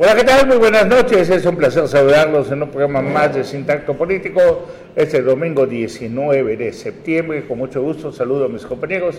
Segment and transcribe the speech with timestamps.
[0.00, 0.46] Hola, ¿qué tal?
[0.46, 1.28] Muy buenas noches.
[1.28, 4.68] Es un placer saludarlos en un programa más de Sintacto Político.
[4.94, 7.44] Este domingo 19 de septiembre.
[7.48, 9.16] Con mucho gusto saludo a mis compañeros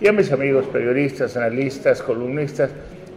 [0.00, 2.70] y a mis amigos periodistas, analistas, columnistas.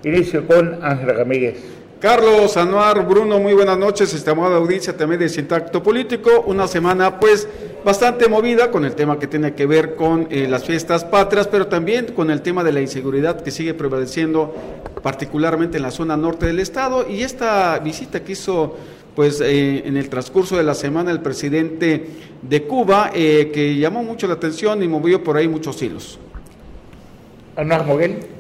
[0.04, 1.82] Inicio con Ángela Ramírez.
[2.04, 6.44] Carlos, Anuar, Bruno, muy buenas noches, estimada audiencia también de Sintacto Político.
[6.46, 7.48] Una semana pues
[7.86, 11.68] bastante movida con el tema que tiene que ver con eh, las fiestas patrias, pero
[11.68, 14.54] también con el tema de la inseguridad que sigue prevaleciendo
[15.02, 18.75] particularmente en la zona norte del estado y esta visita que hizo
[19.16, 22.06] pues eh, en el transcurso de la semana el presidente
[22.42, 26.20] de Cuba eh, que llamó mucho la atención y movió por ahí muchos hilos.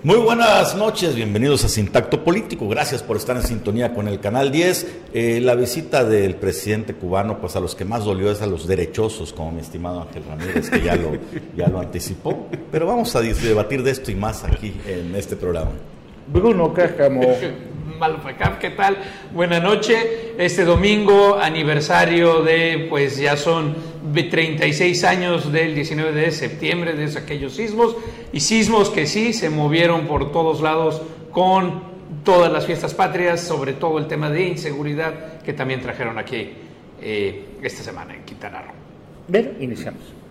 [0.01, 2.67] Muy buenas noches, bienvenidos a Sintacto Político.
[2.67, 4.87] Gracias por estar en sintonía con el Canal 10.
[5.13, 8.67] Eh, la visita del presidente cubano, pues a los que más dolió es a los
[8.67, 11.11] derechosos, como mi estimado Ángel Ramírez, que ya lo,
[11.55, 12.47] ya lo anticipó.
[12.71, 15.71] Pero vamos a debatir de esto y más aquí en este programa.
[16.27, 16.73] Bruno
[18.03, 18.59] Cácamo.
[18.59, 18.97] ¿qué tal?
[19.33, 19.97] Buenas noches.
[20.37, 23.75] Este domingo, aniversario de, pues ya son
[24.13, 27.95] 36 años del 19 de septiembre de aquellos sismos,
[28.33, 31.93] y sismos que sí se movieron por todos lados con
[32.25, 36.49] todas las fiestas patrias, sobre todo el tema de inseguridad que también trajeron aquí
[37.01, 38.73] eh, esta semana en Quintana Roo.
[39.29, 40.22] Bien, iniciamos.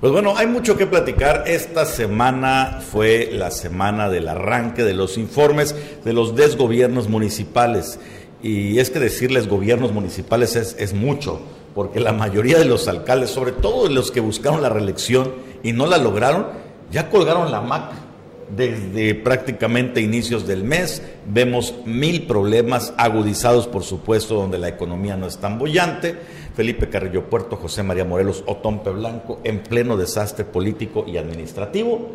[0.00, 1.44] Pues bueno, hay mucho que platicar.
[1.48, 7.98] Esta semana fue la semana del arranque de los informes de los desgobiernos municipales.
[8.40, 11.40] Y es que decirles gobiernos municipales es, es mucho,
[11.74, 15.86] porque la mayoría de los alcaldes, sobre todo los que buscaron la reelección y no
[15.86, 16.46] la lograron,
[16.92, 18.07] ya colgaron la MAC
[18.56, 21.02] desde prácticamente inicios del mes.
[21.26, 26.16] Vemos mil problemas agudizados, por supuesto, donde la economía no es tan bollante
[26.58, 32.08] Felipe Carrillo Puerto, José María Morelos, Otompe Blanco, en pleno desastre político y administrativo.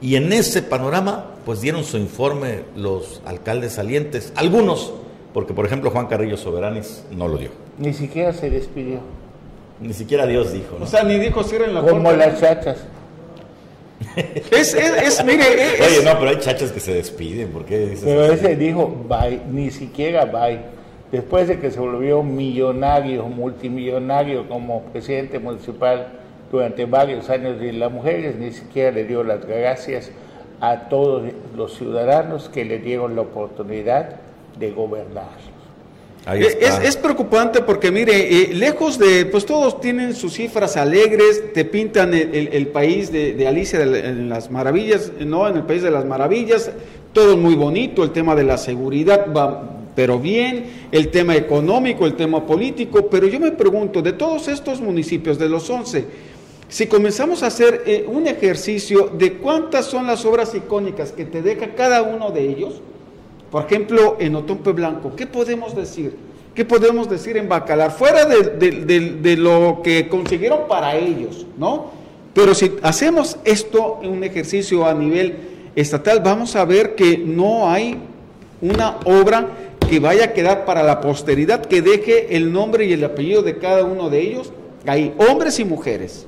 [0.00, 4.92] Y en ese panorama, pues dieron su informe los alcaldes salientes, algunos,
[5.34, 7.50] porque por ejemplo Juan Carrillo Soberanis no lo dio.
[7.76, 9.00] Ni siquiera se despidió.
[9.80, 10.78] Ni siquiera Dios dijo.
[10.80, 12.78] O sea, ni dijo cierren la Como las chachas.
[14.50, 15.44] Es, es, mire.
[15.44, 17.50] Oye, no, pero hay chachas que se despiden.
[17.50, 20.78] ¿Por qué dices Pero ese dijo bye, ni siquiera bye
[21.10, 26.08] después de que se volvió millonario, multimillonario como presidente municipal
[26.50, 30.10] durante varios años y las mujeres ni siquiera le dio las gracias
[30.60, 34.16] a todos los ciudadanos que le dieron la oportunidad
[34.58, 35.57] de gobernar.
[36.26, 41.64] Es, es, preocupante porque, mire, eh, lejos de, pues todos tienen sus cifras alegres, te
[41.64, 45.48] pintan el, país de, Alicia en las maravillas, ¿no?
[45.48, 46.70] En el país de las maravillas,
[47.14, 52.14] todo muy bonito, el tema de la seguridad va pero bien, el tema económico, el
[52.14, 56.04] tema político, pero yo me pregunto, de todos estos municipios, de los 11,
[56.68, 61.42] si comenzamos a hacer eh, un ejercicio de cuántas son las obras icónicas que te
[61.42, 62.80] deja cada uno de ellos,
[63.50, 66.14] por ejemplo, en Otompe Blanco, ¿qué podemos decir?
[66.54, 67.92] ¿Qué podemos decir en Bacalar?
[67.92, 71.92] Fuera de, lo que consiguieron para ellos, ¿no?
[72.34, 75.36] Pero si hacemos esto en un ejercicio a nivel
[75.76, 77.98] estatal, vamos a ver que no hay
[78.60, 79.46] una obra
[79.88, 83.58] que vaya a quedar para la posteridad, que deje el nombre y el apellido de
[83.58, 84.52] cada uno de ellos
[84.86, 86.26] ahí, hombres y mujeres.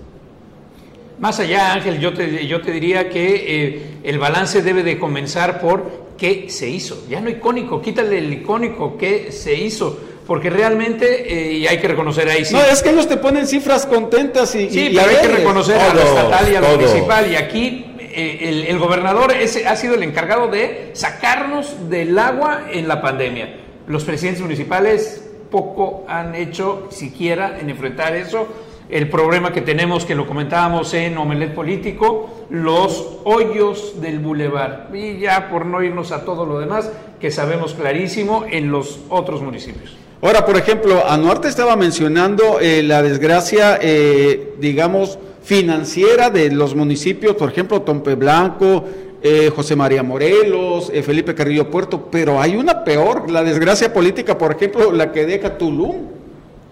[1.19, 6.51] Más allá, Ángel, yo te, diría que eh, el balance debe de comenzar por qué
[6.51, 7.07] se hizo.
[7.09, 9.99] Ya no icónico, quítale el icónico, qué se hizo.
[10.27, 12.55] Porque realmente, eh, y hay que reconocer ahí sí.
[12.55, 14.71] No, es que ellos te ponen cifras contentas y.
[14.71, 17.33] Sí, pero hay que reconocer a lo estatal y a lo municipal.
[17.33, 22.87] Y aquí eh, el, gobernador ese ha sido el encargado de sacarnos del agua en
[22.87, 23.57] la pandemia.
[23.89, 28.47] Los presidentes municipales poco han hecho siquiera en enfrentar eso.
[28.91, 34.89] El problema que tenemos, que lo comentábamos en Omelet Político, los hoyos del bulevar.
[34.93, 36.91] Y ya por no irnos a todo lo demás,
[37.21, 39.97] que sabemos clarísimo en los otros municipios.
[40.23, 47.37] Ahora, por ejemplo, Anuarte estaba mencionando eh, la desgracia, eh, digamos, financiera de los municipios,
[47.37, 48.85] por ejemplo, Tompe Blanco,
[49.23, 54.39] eh, José María Morelos, eh, Felipe Carrillo Puerto, pero hay una peor, la desgracia política,
[54.39, 56.20] por ejemplo, la que deja Tulum.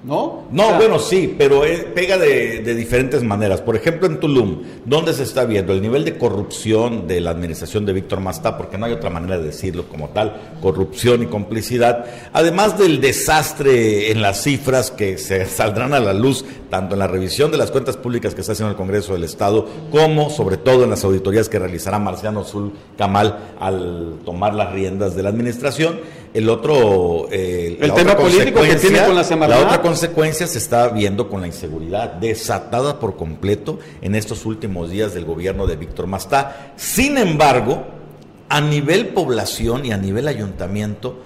[0.04, 0.44] ¿No?
[0.52, 1.62] No, bueno, sí, pero
[1.92, 3.60] pega de, diferentes maneras.
[3.60, 7.84] Por ejemplo, en Tulum, ¿dónde se está viendo el nivel de corrupción de la administración
[7.84, 8.56] de Víctor Mastá?
[8.56, 12.06] Porque no hay otra manera de decirlo como tal, corrupción y complicidad.
[12.32, 17.08] Además del desastre en las cifras que se saldrán a la luz, tanto en la
[17.08, 20.84] revisión de las cuentas públicas que está haciendo el Congreso del Estado, como sobre todo
[20.84, 25.98] en las auditorías que realizará Marciano Zul Camal al tomar las riendas de la administración
[26.34, 30.88] el otro, eh, el tema político que tiene con la La otra consecuencia se está
[30.88, 36.06] viendo con la inseguridad desatada por completo en estos últimos días del gobierno de Víctor
[36.06, 36.72] Mastá.
[36.76, 37.86] Sin embargo,
[38.48, 41.22] a nivel población y a nivel ayuntamiento,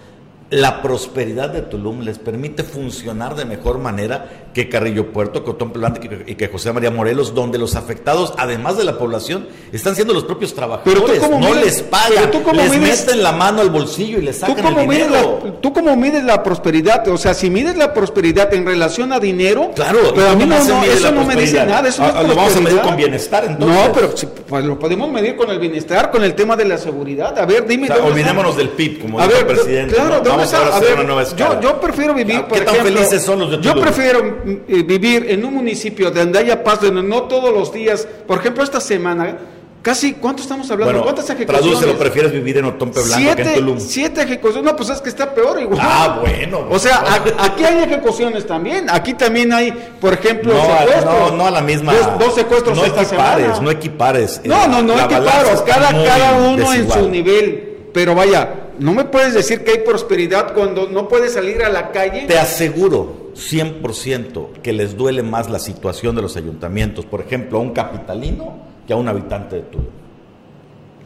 [0.50, 6.25] la prosperidad de Tulum les permite funcionar de mejor manera que Carrillo Puerto, Cotón Plante
[6.26, 10.25] y que José María Morelos, donde los afectados, además de la población, están siendo los
[10.25, 11.22] propios trabajadores.
[11.28, 15.40] no les pagan, les meten la mano al bolsillo y les sacan ¿tú el dinero.
[15.44, 17.06] La, ¿Tú cómo mides la prosperidad?
[17.08, 20.56] O sea, si mides la prosperidad en relación a dinero, claro, pero a mí no,
[20.56, 21.88] eso no me dice nada.
[21.88, 23.87] Eso ah, lo vamos a medir con bienestar, entonces.
[23.87, 24.14] No, pero
[24.49, 27.38] pues, lo podemos medir con el bienestar, con el tema de la seguridad.
[27.38, 27.88] A ver, dime.
[27.90, 29.94] olvidémonos del PIB, como dijo el presidente.
[29.94, 35.44] Claro, yo, prefiero vivir, por ¿Qué tan felices son los de Yo prefiero vivir en
[35.44, 39.39] un municipio donde haya paz, donde no todos los días, por ejemplo, esta semana,
[39.83, 40.93] Casi, ¿cuánto estamos hablando?
[40.93, 41.61] Bueno, ¿Cuántas ejecuciones?
[41.61, 43.81] Tradúcelo, prefieres vivir en Otompe Blanco siete, que en Tulum.
[43.81, 44.71] Siete ejecuciones.
[44.71, 45.81] No, pues es que está peor igual.
[45.83, 46.69] Ah, bueno.
[46.71, 47.03] O sea,
[47.41, 48.87] aquí hay ejecuciones también.
[48.89, 51.05] Aquí también hay, por ejemplo, no, secuestros.
[51.05, 51.95] No, no a la misma.
[52.17, 53.61] Dos, secuestros no esta equipares, semana.
[53.61, 54.41] No equipares.
[54.45, 55.62] No, no, no equiparos.
[55.62, 57.88] Cada, cada uno en su nivel.
[57.93, 61.91] Pero vaya, no me puedes decir que hay prosperidad cuando no puedes salir a la
[61.91, 62.27] calle.
[62.29, 67.62] Te aseguro 100% que les duele más la situación de los ayuntamientos, por ejemplo, a
[67.62, 68.55] un capitalino
[68.87, 69.87] que a un habitante de Tulum.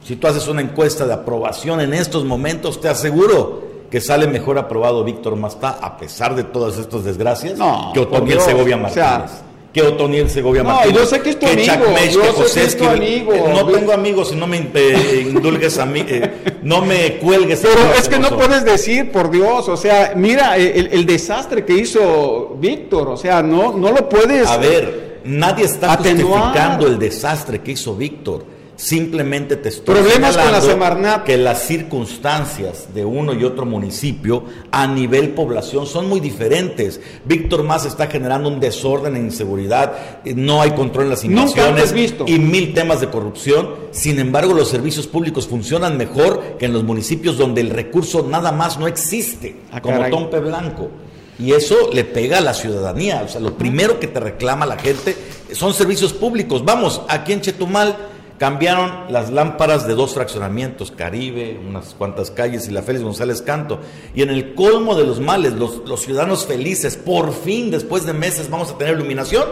[0.03, 4.59] Si tú haces una encuesta de aprobación en estos momentos, te aseguro que sale mejor
[4.59, 7.59] aprobado Víctor Mastá, a pesar de todas estas desgracias,
[7.93, 9.47] que Otoniel Segovia Martínez
[9.77, 12.89] que Otoniel Segovia no, yo sé que es tu amigo, yo sé que es tu
[12.89, 13.33] amigo.
[13.53, 16.33] No tengo amigos y no me eh, indulgues a mí, eh,
[16.67, 17.61] no me cuelgues.
[17.61, 21.75] Pero es que no puedes decir, por Dios, o sea, mira el, el desastre que
[21.75, 24.49] hizo Víctor, o sea, no, no lo puedes...
[24.49, 30.53] A ver, nadie está justificando el desastre que hizo Víctor Simplemente te estoy Problemas con
[30.53, 31.25] la Semarnat.
[31.25, 37.01] que las circunstancias de uno y otro municipio a nivel población son muy diferentes.
[37.25, 41.95] Víctor Más está generando un desorden e inseguridad, eh, no hay control en las invasiones
[42.27, 43.75] y mil temas de corrupción.
[43.93, 48.53] Sin embargo, los servicios públicos funcionan mejor que en los municipios donde el recurso nada
[48.53, 50.91] más no existe, ah, como Tompe Blanco.
[51.39, 53.23] Y eso le pega a la ciudadanía.
[53.25, 55.17] O sea, lo primero que te reclama la gente
[55.53, 56.65] son servicios públicos.
[56.65, 57.97] Vamos, aquí en Chetumal
[58.39, 63.81] Cambiaron las lámparas de dos fraccionamientos, Caribe, unas cuantas calles y la Félix González Canto.
[64.15, 68.51] Y en el colmo de los males, los, ciudadanos felices, por fin, después de meses,
[68.51, 69.45] vamos a tener iluminación.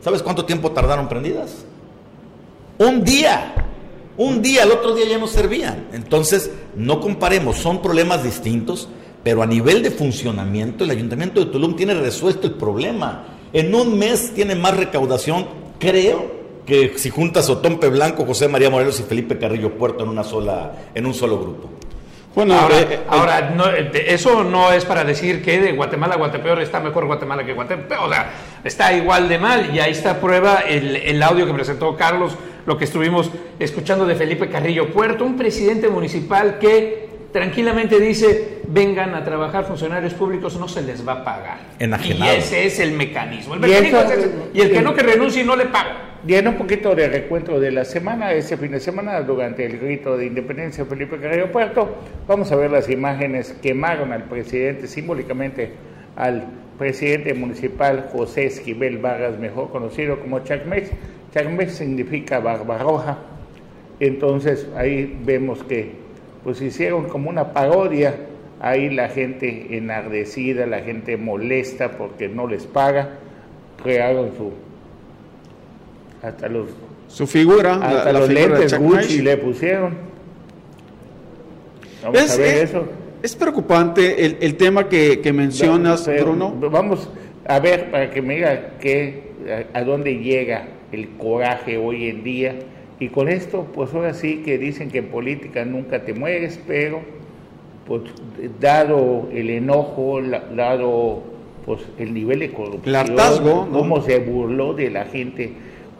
[0.00, 1.64] ¿Sabes cuánto tiempo tardaron prendidas?
[2.78, 3.54] Un día.
[4.16, 5.86] Un día, el otro día ya no servían.
[5.92, 8.88] Entonces, no comparemos, son problemas distintos,
[9.22, 13.24] pero a nivel de funcionamiento, el Ayuntamiento de Tulum tiene resuelto el problema.
[13.52, 15.46] En un mes tiene más recaudación,
[15.78, 20.24] creo, que si juntas Otompe Blanco, José María Morelos y Felipe Carrillo Puerto en una
[20.24, 21.70] sola, en un solo grupo.
[22.34, 22.54] Bueno,
[23.08, 27.04] ahora, eh, eh, eso no es para decir que de Guatemala a Guatepeor está mejor
[27.04, 28.32] Guatemala que Guatepeor, o sea,
[28.64, 32.78] está igual de mal y ahí está prueba el, el audio que presentó Carlos, lo
[32.78, 39.24] que estuvimos escuchando de Felipe Carrillo Puerto, un presidente municipal que tranquilamente dice, vengan a
[39.24, 41.58] trabajar funcionarios públicos, no se les va a pagar.
[41.78, 42.32] Enajenado.
[42.32, 43.54] Y ese es el mecanismo.
[43.54, 43.98] El mecanismo
[44.52, 46.10] y, el que no que renuncie no le paga.
[46.22, 50.16] Bien, un poquito de recuento de la semana, ese fin de semana, durante el grito
[50.16, 51.96] de independencia Felipe Carrillo Puerto,
[52.28, 55.72] vamos a ver las imágenes quemaron al presidente, simbólicamente
[56.14, 56.44] al
[56.78, 60.90] presidente municipal José Esquivel Vargas, mejor conocido como Chacmex.
[61.34, 63.18] Chacmex significa barbaroja.
[63.98, 66.01] Entonces ahí vemos que
[66.44, 68.14] pues hicieron como una parodia,
[68.60, 73.18] ahí la gente enardecida, la gente molesta porque no les paga,
[73.82, 74.52] crearon su
[76.22, 76.68] hasta los
[77.08, 79.94] su figura, hasta los lentes Gucci le pusieron.
[82.02, 82.84] Vamos es, a ver eso.
[83.22, 86.54] Es preocupante el, el tema que, que mencionas, Bruno.
[86.70, 87.08] Vamos
[87.46, 89.32] a ver para que me diga que,
[89.74, 92.54] a, a, dónde llega el coraje hoy en día.
[93.02, 97.00] Y con esto, pues ahora sí que dicen que en política nunca te mueres, pero
[97.84, 98.02] pues
[98.60, 100.20] dado el enojo,
[100.54, 101.24] dado
[101.66, 105.50] pues el nivel de corrupción, el hartazgo, cómo se burló de la gente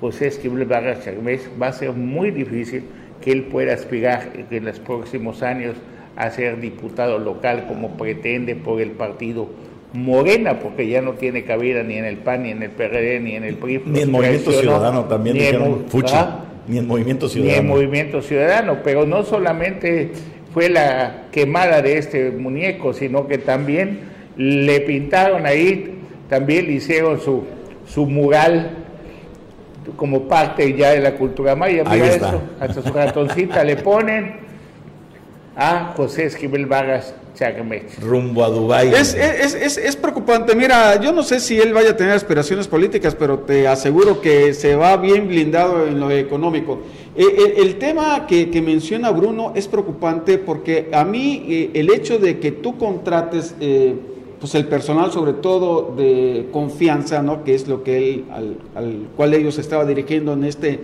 [0.00, 2.84] José Esquivel Vargas Chagmés, va a ser muy difícil
[3.20, 5.74] que él pueda aspirar en los próximos años
[6.14, 9.48] a ser diputado local como pretende por el partido
[9.92, 13.34] Morena, porque ya no tiene cabida ni en el PAN, ni en el PRD, ni
[13.34, 13.82] en el PRI.
[13.86, 15.84] Ni en Movimiento Ciudadano también, ni en,
[16.66, 17.52] ni en Movimiento Ciudadano.
[17.54, 20.12] Ni en Movimiento Ciudadano, pero no solamente
[20.52, 24.00] fue la quemada de este muñeco, sino que también
[24.36, 27.44] le pintaron ahí, también le hicieron su,
[27.86, 28.70] su mural
[29.96, 31.84] como parte ya de la cultura maya.
[31.84, 34.42] Mira eso, hasta su ratoncita le ponen.
[35.56, 37.14] a José Esquivel Vargas
[38.00, 38.88] Rumbo a Dubái.
[38.88, 40.54] Es, es, es, es, preocupante.
[40.54, 44.52] Mira, yo no sé si él vaya a tener aspiraciones políticas, pero te aseguro que
[44.54, 46.80] se va bien blindado en lo económico.
[47.16, 51.92] Eh, eh, el, tema que, que, menciona Bruno es preocupante porque a mí eh, el
[51.92, 53.54] hecho de que tú contrates
[54.40, 57.44] pues el personal sobre todo de confianza, ¿no?
[57.44, 60.80] que es lo que él, al, al cual ellos estaba dirigiendo en este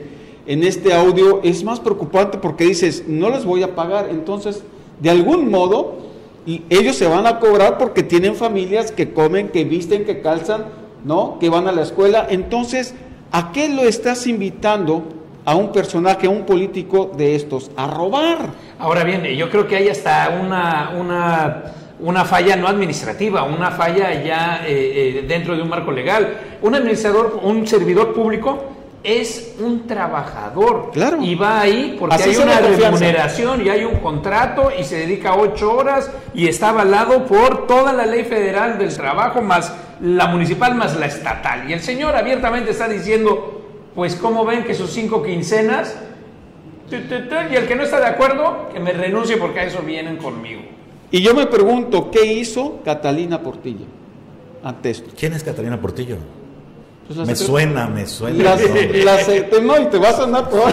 [0.48, 4.08] en este audio es más preocupante porque dices, no les voy a pagar.
[4.10, 4.62] Entonces,
[4.98, 6.07] de algún modo,
[6.48, 10.64] y ellos se van a cobrar porque tienen familias que comen, que visten, que calzan,
[11.04, 11.38] ¿no?
[11.38, 12.26] Que van a la escuela.
[12.30, 12.94] Entonces,
[13.32, 15.04] ¿a qué lo estás invitando
[15.44, 17.70] a un personaje, a un político de estos?
[17.76, 18.48] A robar.
[18.78, 21.64] Ahora bien, yo creo que hay hasta una, una,
[22.00, 26.34] una falla no administrativa, una falla ya eh, eh, dentro de un marco legal.
[26.62, 28.58] Un administrador, un servidor público
[29.04, 30.90] es un trabajador.
[30.92, 31.22] Claro.
[31.22, 35.74] Y va ahí porque hay una remuneración y hay un contrato y se dedica ocho
[35.74, 40.96] horas y está avalado por toda la ley federal del trabajo, más la municipal, más
[40.96, 41.68] la estatal.
[41.68, 43.62] Y el señor abiertamente está diciendo,
[43.94, 45.96] pues, ¿cómo ven que sus cinco quincenas?
[46.90, 50.62] Y el que no está de acuerdo, que me renuncie porque a eso vienen conmigo.
[51.10, 53.86] Y yo me pregunto, ¿qué hizo Catalina Portillo
[54.62, 55.10] ante esto?
[55.18, 56.16] ¿Quién es Catalina Portillo?
[57.08, 58.44] Pues me suena, me suena.
[58.44, 60.72] La, la, no, y te va a sonar por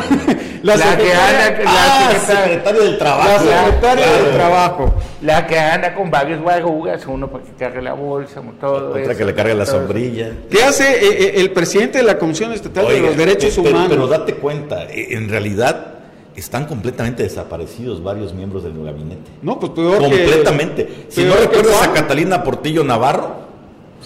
[0.66, 3.46] La, la que anda, la ah, secretaria del trabajo.
[3.46, 4.96] La secretaria del trabajo.
[5.22, 9.26] La que anda con varios guarugas, uno para que cargue la bolsa, todo Otra que
[9.26, 10.32] le cargue la sombrilla.
[10.50, 13.88] ¿Qué hace eh, eh, el presidente de la Comisión Estatal de los Derechos Humanos?
[13.90, 15.94] Pero date cuenta, eh, en realidad
[16.36, 19.32] están completamente desaparecidos varios miembros del gabinete.
[19.44, 21.06] No, pues peor Completamente.
[21.10, 23.45] si no recuerdas a Catalina Portillo Navarro,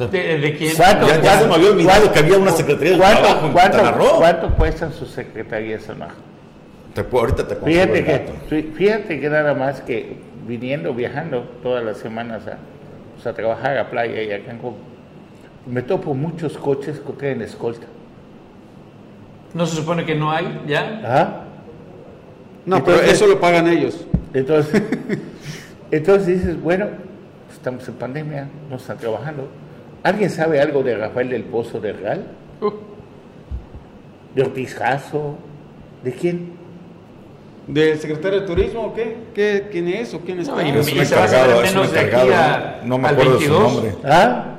[0.07, 0.75] ¿De, quién?
[0.77, 4.17] ¿Cuánto, ya, ya se me había olvidado que había una secretaría de trabajo en ¿cuánto,
[4.17, 5.83] ¿Cuánto cuestan sus secretarías
[6.93, 12.47] Te, ahorita te fíjate que, fíjate que nada más que viniendo, viajando todas las semanas
[12.47, 12.57] a,
[13.15, 14.75] pues, a trabajar a playa y a Cancún,
[15.65, 17.85] me topo muchos coches que tienen escolta.
[19.53, 21.01] ¿No se supone que no hay ya?
[21.03, 21.43] ¿Ah?
[22.65, 24.05] No, pero eso lo pagan ellos.
[24.33, 24.81] Entonces,
[25.91, 26.87] entonces dices, bueno,
[27.51, 29.49] estamos en pandemia, no están trabajando
[30.03, 32.27] ¿Alguien sabe algo de Rafael del Pozo de Real?
[32.61, 32.71] Uh.
[34.35, 35.35] ¿De Ortiz Jasso?
[36.03, 36.53] ¿De quién?
[37.67, 39.15] ¿Del secretario de Turismo o qué?
[39.33, 39.67] ¿Qué?
[39.71, 40.47] ¿Quién es o quién es?
[40.47, 43.91] No, es un encargado, es un encargado, no me acuerdo de su nombre.
[44.03, 44.55] ¿Ah?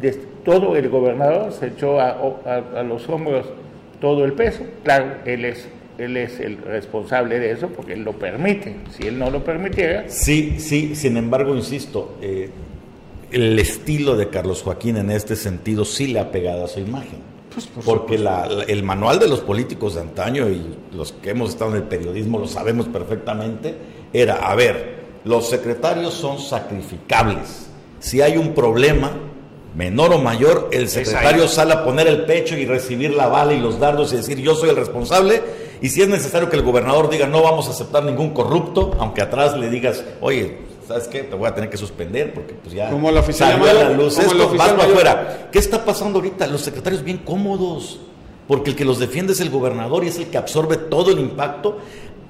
[0.00, 0.12] De,
[0.44, 3.46] todo el gobernador se echó a, a, a, los hombros
[4.00, 4.64] todo el peso.
[4.82, 5.68] Claro, él es,
[5.98, 8.76] él es el responsable de eso porque él lo permite.
[8.90, 10.04] Si él no lo permitiera...
[10.08, 12.50] Sí, sí, sin embargo, insisto, eh,
[13.30, 17.34] el estilo de Carlos Joaquín en este sentido sí le ha pegado a su imagen.
[17.54, 18.16] Pues, porque
[18.66, 22.38] el manual de los políticos de antaño y los que hemos estado en el periodismo
[22.38, 23.74] lo sabemos perfectamente,
[24.12, 27.68] era, a ver, los secretarios son sacrificables.
[28.00, 29.12] Si hay un problema,
[29.76, 33.60] menor o mayor, el secretario sale a poner el pecho y recibir la bala y
[33.60, 35.42] los dardos y decir yo soy el responsable.
[35.80, 39.22] Y si es necesario que el gobernador diga no vamos a aceptar ningún corrupto, aunque
[39.22, 41.22] atrás le digas, oye, ¿sabes qué?
[41.22, 44.18] Te voy a tener que suspender porque pues ya como la salió a la luz
[44.18, 45.48] esto, vas para afuera.
[45.50, 46.46] ¿Qué está pasando ahorita?
[46.46, 48.00] Los secretarios bien cómodos,
[48.46, 51.18] porque el que los defiende es el gobernador y es el que absorbe todo el
[51.18, 51.78] impacto.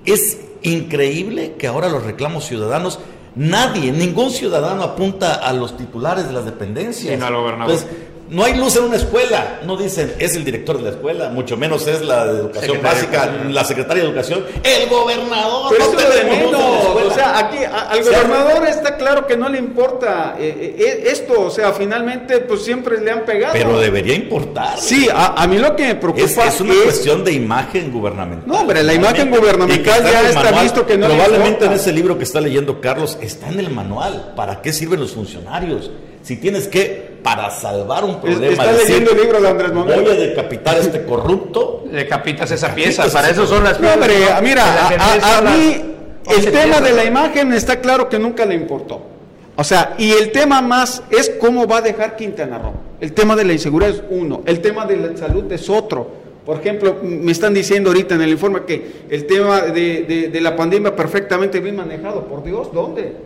[0.04, 2.98] Es increíble que ahora los reclamos ciudadanos,
[3.34, 7.14] nadie, ningún ciudadano apunta a los titulares de las dependencias.
[7.14, 7.78] Sino al gobernador.
[8.28, 9.60] No hay luz en una escuela.
[9.64, 13.30] No dicen, es el director de la escuela, mucho menos es la de educación básica,
[13.48, 15.74] la secretaria de educación, el gobernador.
[15.76, 16.60] Pero no de menos.
[16.60, 21.42] O sea, aquí al gobernador está claro que no le importa eh, eh, eh, esto.
[21.42, 23.52] O sea, finalmente, pues siempre le han pegado.
[23.52, 24.78] Pero debería importar.
[24.78, 28.48] Sí, a, mí lo que me preocupa es, es una cuestión de imagen gubernamental.
[28.48, 32.24] No, hombre, la imagen gubernamental ya está visto que no Probablemente en ese libro que
[32.24, 34.32] está leyendo Carlos está en el manual.
[34.36, 35.90] ¿Para qué sirven los funcionarios?
[36.22, 40.02] Si tienes que, para salvar un problema, está leyendo el libro de Andrés Manuel.
[40.02, 41.84] Voy a decapitar a este corrupto.
[41.90, 43.96] Decapitas esa pieza, para eso son las piezas.
[43.96, 45.82] hombre, mira, a, mí
[46.28, 49.00] el tema de la imagen está claro que nunca le importó.
[49.56, 52.74] O sea, y el tema más es cómo va a dejar Quintana Roo.
[53.00, 56.24] El tema de la inseguridad es uno, el tema de la salud es otro.
[56.44, 60.54] Por ejemplo, me están diciendo ahorita en el informe que el tema de, de la
[60.54, 62.26] pandemia perfectamente bien manejado.
[62.26, 63.16] Por Dios, ¿dónde?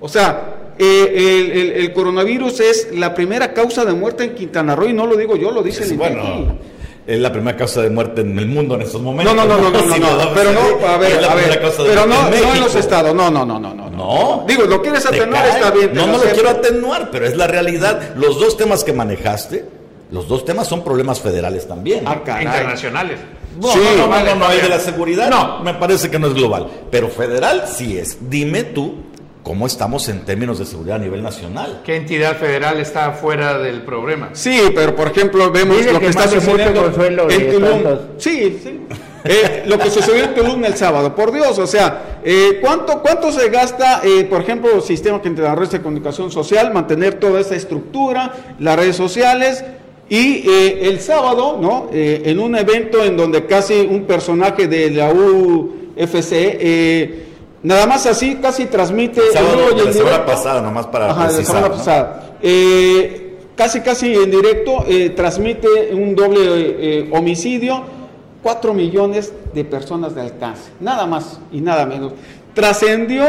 [0.00, 4.92] O sea, eh, el, coronavirus es la primera causa de muerte en Quintana Roo y
[4.92, 6.58] no lo digo yo, lo dice el bueno,
[7.06, 9.34] es la primera causa de muerte en el mundo en estos momentos.
[9.34, 12.54] No, no, no, no, no, no, pero no, a ver, a ver, pero no, no
[12.54, 13.88] en los estados, no, no, no, no, no.
[13.88, 14.44] No.
[14.46, 15.90] Digo, lo quieres atenuar, está bien.
[15.92, 18.14] No, no lo quiero atenuar, pero es la realidad.
[18.14, 19.64] Los dos temas que manejaste,
[20.12, 22.04] los dos temas son problemas federales también.
[22.06, 23.18] Ah, internacionales.
[23.60, 25.60] No, sí, no, no, no, de la seguridad no.
[25.64, 28.18] me parece que no es global, pero federal sí es.
[28.30, 29.07] Dime tú
[29.48, 31.80] cómo estamos en términos de seguridad a nivel nacional.
[31.82, 34.28] ¿Qué entidad federal está fuera del problema?
[34.34, 36.84] Sí, pero por ejemplo vemos lo que, está sucediendo
[37.30, 37.82] en Tulum.
[38.18, 38.80] Sí, sí.
[39.24, 43.32] Eh, lo que sucedió en Tulum el sábado, por Dios, o sea, eh, ¿cuánto, ¿cuánto
[43.32, 47.40] se gasta, eh, por ejemplo, el sistema que entre redes de comunicación social, mantener toda
[47.40, 49.64] esa estructura, las redes sociales?
[50.10, 51.88] Y el sábado, ¿no?
[51.92, 57.27] en un evento en donde casi un personaje de la UFC,
[57.62, 59.20] nada más así, casi transmite...
[59.20, 62.36] El sábado, la semana pasada, nomás para Ajá, la semana pasada.
[63.56, 64.84] casi, casi en directo,
[65.14, 67.98] transmite un doble homicidio
[68.42, 72.12] 4 millones de personas de alcance, nada más y nada menos.
[72.54, 73.24] Trascendió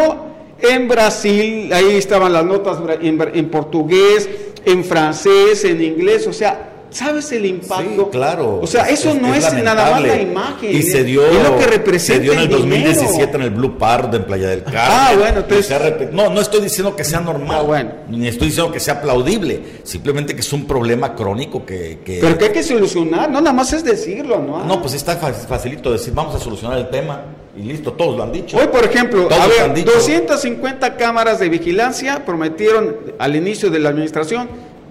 [0.62, 4.29] en Brasil, ahí estaban las notas en, portugués,
[4.65, 8.10] en francés, en inglés, o sea, ¿Sabes el impacto?
[8.10, 8.60] claro.
[8.62, 10.75] O sea, eso no es, nada más la imagen.
[10.75, 14.13] Y se dio, lo que representa se dio en el, 2017 en el Blue Park
[14.13, 14.81] en Playa del Carmen.
[14.84, 16.12] Ah, bueno, entonces.
[16.12, 17.58] No, no estoy diciendo que sea normal.
[17.60, 17.91] Ah, bueno.
[18.10, 19.62] Ni estoy diciendo que sea aplaudible.
[19.84, 22.00] Simplemente que es un problema crónico que.
[22.05, 23.29] Pero que hay que solucionar.
[23.29, 24.63] No, nada más es decirlo, ¿no?
[24.63, 27.22] No, pues está facilito decir, vamos a solucionar el tema.
[27.58, 28.58] Y listo, todos lo han dicho.
[28.58, 34.48] Hoy, por ejemplo, a ver, 250 cámaras de vigilancia prometieron al inicio de la administración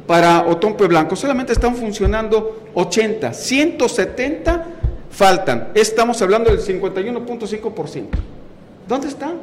[0.08, 1.14] para Otompe Blanco.
[1.14, 4.64] Solamente están funcionando 80, 170
[5.10, 5.68] faltan.
[5.74, 8.06] Estamos hablando del 51.5%.
[8.88, 9.34] ¿Dónde están?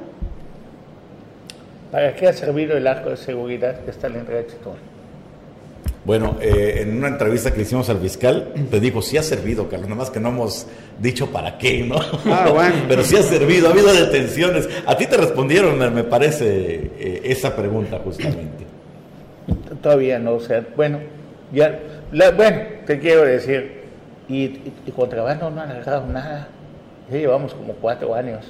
[1.91, 4.25] ¿Para qué ha servido el arco de seguridad que está en el?
[6.03, 9.87] Bueno, eh, en una entrevista que hicimos al fiscal, te dijo, sí ha servido, Carlos,
[9.87, 10.65] nada más que no hemos
[10.99, 11.99] dicho para qué, ¿no?
[12.25, 12.75] Ah, bueno.
[12.87, 14.67] Pero sí ha servido, ha habido detenciones.
[14.87, 18.74] A ti te respondieron, me parece, eh, esa pregunta justamente.
[19.85, 20.97] Todavía no, o sea, bueno,
[21.53, 21.79] ya,
[22.35, 23.83] bueno, te quiero decir,
[24.27, 26.47] y, y, contrabando no han agarrado nada.
[27.11, 28.47] Ya llevamos como cuatro años.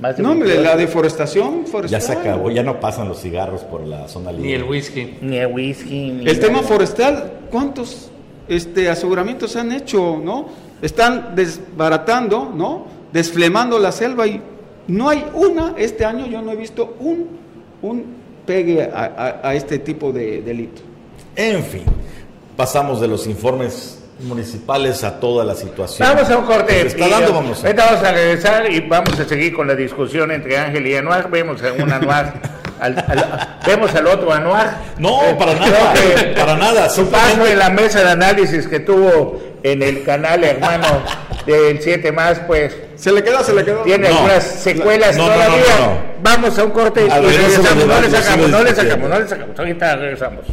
[0.00, 2.00] Más de no, hombre, la deforestación forestal.
[2.00, 4.48] Ya se acabó, ya no pasan los cigarros por la zona libre.
[4.48, 5.18] Ni el whisky.
[5.22, 6.24] Ni el whisky.
[6.26, 8.10] el tema forestal, ¿cuántos
[8.48, 10.46] este, aseguramientos han hecho, no?
[10.82, 12.86] Están desbaratando, ¿no?
[13.12, 14.42] Desflemando la selva y
[14.88, 17.28] no hay una, este año yo no he visto un,
[17.82, 20.82] un pegue a, este tipo de delito.
[21.36, 21.84] En fin,
[22.56, 26.06] pasamos de los informes municipales a toda la situación.
[26.08, 26.86] Vamos a un corte.
[26.86, 27.72] Está dando, vamos, a...
[27.72, 31.30] vamos a regresar y vamos a seguir con la discusión entre Ángel y Anuar.
[31.30, 32.34] Vemos a un Anuar,
[33.66, 34.78] vemos al otro Anuar.
[34.98, 35.94] No, eh, para nada,
[36.36, 36.88] para nada.
[36.90, 40.86] Su paso en la mesa de análisis que tuvo en el canal hermano
[41.46, 43.82] del 7 más, pues se le queda, se le quedó.
[43.82, 46.14] Tiene algunas secuelas todavía.
[46.22, 47.84] Vamos a un corte y regresamos.
[47.84, 49.58] No le sacamos, no le sacamos, no le sacamos.
[49.58, 50.44] Ahorita regresamos.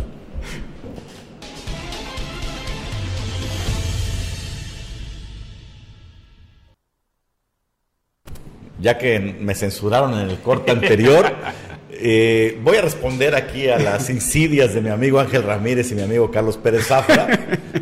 [8.80, 11.32] Ya que me censuraron en el corte anterior,
[11.92, 16.02] eh, voy a responder aquí a las insidias de mi amigo Ángel Ramírez y mi
[16.02, 17.28] amigo Carlos Pérez Zafra.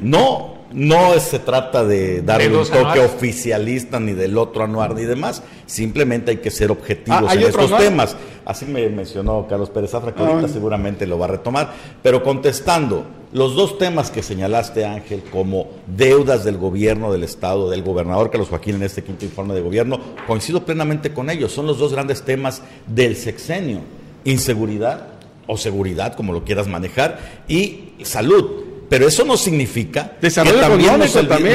[0.02, 5.42] No no se trata de darle un toque oficialista ni del otro anuar ni demás,
[5.66, 8.16] simplemente hay que ser objetivos ah, en estos temas.
[8.46, 10.54] Así me mencionó Carlos Pérez Afra, que ahorita ah.
[10.54, 16.44] seguramente lo va a retomar, pero contestando, los dos temas que señalaste, Ángel, como deudas
[16.44, 20.64] del gobierno del Estado, del gobernador Carlos Joaquín en este quinto informe de gobierno, coincido
[20.64, 23.80] plenamente con ellos, son los dos grandes temas del sexenio,
[24.26, 25.08] inseguridad
[25.48, 31.00] o seguridad, como lo quieras manejar, y salud pero eso no significa que también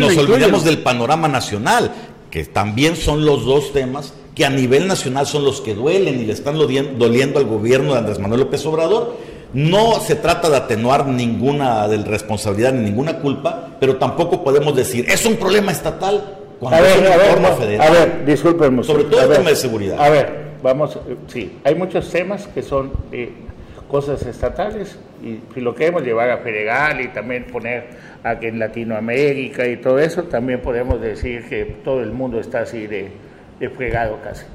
[0.01, 1.91] nos, olvidemos del panorama nacional,
[2.31, 6.25] que también son los dos temas que a nivel nacional son los que duelen y
[6.25, 9.17] le están doliendo al gobierno de Andrés Manuel López Obrador.
[9.53, 15.05] No se trata de atenuar ninguna de responsabilidad ni ninguna culpa, pero tampoco podemos decir,
[15.09, 17.87] es un problema estatal cuando es un problema federal.
[17.87, 18.83] A ver, discúlpenme.
[18.83, 20.01] Sobre todo el tema de seguridad.
[20.01, 22.93] A ver, vamos, sí, hay muchos temas que son
[23.93, 27.85] cosas estatales y lo queremos llevar a Fedegal y también poner
[28.25, 32.87] aquí en Latinoamérica y todo eso, también podemos decir que todo el mundo está así
[32.87, 33.11] de,
[33.77, 34.47] fregado casi.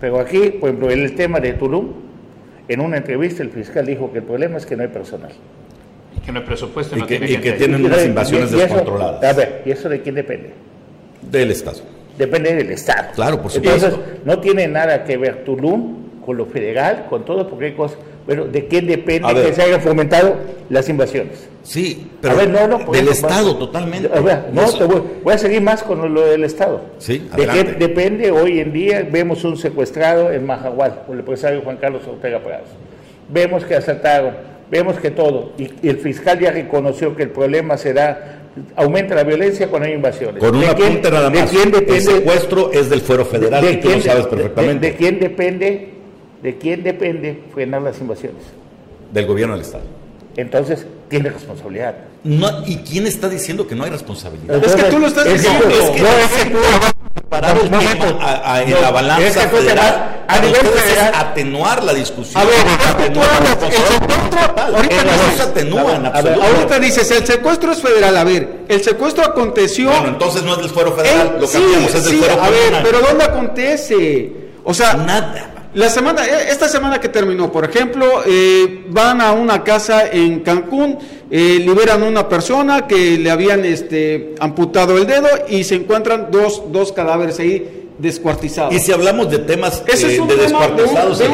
[0.00, 1.94] Pero aquí, por ejemplo, en el tema de Tulum,
[2.68, 5.32] en una entrevista el fiscal dijo que el problema es que no hay personal.
[6.16, 6.96] Y que no hay presupuesto.
[6.96, 9.24] Y, que, y que, tienen unas invasiones descontroladas.
[9.24, 10.52] a ver, ¿y eso de quién depende?
[11.28, 11.80] Del Estado.
[12.16, 13.08] Depende del Estado.
[13.16, 13.88] Claro, por supuesto.
[13.88, 17.98] Entonces, no tiene nada que ver Tulum con lo federal, con todo, porque hay cosas
[18.26, 20.36] bueno, ¿de qué depende que se hayan fomentado
[20.68, 21.48] las invasiones?
[21.62, 24.08] Sí, pero del Estado totalmente.
[24.52, 26.80] no, te voy, a seguir más con lo del Estado.
[26.98, 29.06] Sí, ¿De qué depende hoy en día?
[29.10, 32.68] Vemos un secuestrado en Majagual, por el empresario Juan Carlos Ortega Prados.
[33.28, 34.34] Vemos que asaltaron,
[34.70, 35.52] vemos que todo.
[35.58, 38.42] Y, el fiscal ya reconoció que el problema será
[38.74, 40.42] aumenta la violencia cuando hay invasiones.
[40.42, 41.52] Con una punta nada más.
[41.52, 44.92] el secuestro es del fuero federal, de, tú lo sabes perfectamente.
[44.92, 45.95] De, quién depende?
[46.42, 48.42] ¿De quién depende frenar las invasiones?
[49.12, 49.84] Del gobierno del Estado.
[50.36, 51.94] Entonces, tiene responsabilidad.
[52.24, 54.62] No, ¿Y quién está diciendo que no hay responsabilidad?
[54.62, 55.68] es que tú lo estás diciendo.
[55.68, 56.58] Es que, no, es que tú
[57.14, 62.42] preparar el tema a, en la balanza federal a nivel federal atenuar la discusión.
[62.42, 64.40] A ver, atenuar el secuestro
[64.74, 68.16] ahorita no se atenúan ahorita dices el secuestro es federal.
[68.16, 69.90] A ver, el secuestro aconteció.
[69.90, 71.38] Bueno, entonces no es del fuero federal.
[71.40, 74.32] lo que cambiamos es del fuero A ver, pero ¿dónde acontece?
[74.64, 75.52] O sea, nada.
[75.76, 80.40] La semana, e, esta semana que terminó, por ejemplo, eh, van a una casa en
[80.40, 80.98] Cancún,
[81.30, 86.28] eh, liberan a una persona que le habían este, amputado el dedo y se encuentran
[86.30, 88.72] dos, dos cadáveres ahí descuartizados.
[88.72, 91.28] Y si hablamos de temas eh, de descuartizados, de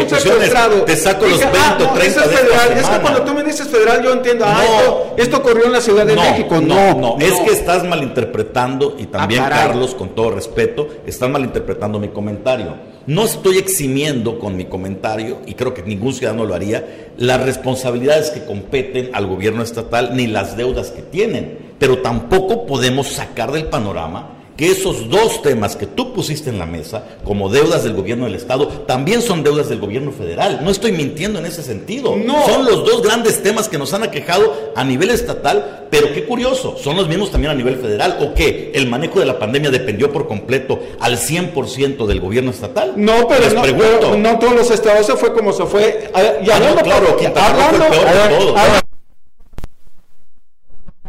[0.86, 2.72] te saco los 20 ah, no, 30 es federal.
[2.78, 5.80] Es que cuando tú me dices federal, yo entiendo, ah, esto, esto, ocurrió en la
[5.80, 6.60] Ciudad de México.
[6.60, 12.00] No, no, es que estás malinterpretando, y también ah, Carlos, con todo respeto, estás malinterpretando
[12.00, 12.90] mi comentario.
[13.06, 18.30] No estoy eximiendo con mi comentario, y creo que ningún ciudadano lo haría, las responsabilidades
[18.30, 23.64] que competen al gobierno estatal ni las deudas que tienen, pero tampoco podemos sacar del
[23.64, 28.24] panorama que esos dos temas que tú pusiste en la mesa, como deudas del gobierno
[28.24, 30.60] del Estado, también son deudas del gobierno federal.
[30.62, 32.16] No estoy mintiendo en ese sentido.
[32.16, 32.46] No.
[32.46, 36.76] Son los dos grandes temas que nos han aquejado a nivel estatal, pero qué curioso,
[36.76, 38.18] son los mismos también a nivel federal.
[38.20, 38.72] ¿O qué?
[38.74, 42.94] ¿El manejo de la pandemia dependió por completo al 100% del gobierno estatal?
[42.96, 46.10] No, pero, no, no, todos los estados se fue como se fue.
[46.44, 48.60] Ya ah, no, claro, Quintana fue el peor de todos.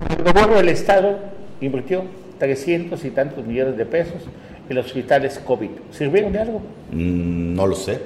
[0.10, 1.20] El gobierno del Estado
[1.62, 4.22] invirtió 300 y tantos millones de pesos
[4.70, 5.70] en los hospitales COVID.
[5.92, 6.62] ¿Sirvieron de algo?
[6.92, 8.00] Mm, no lo sé.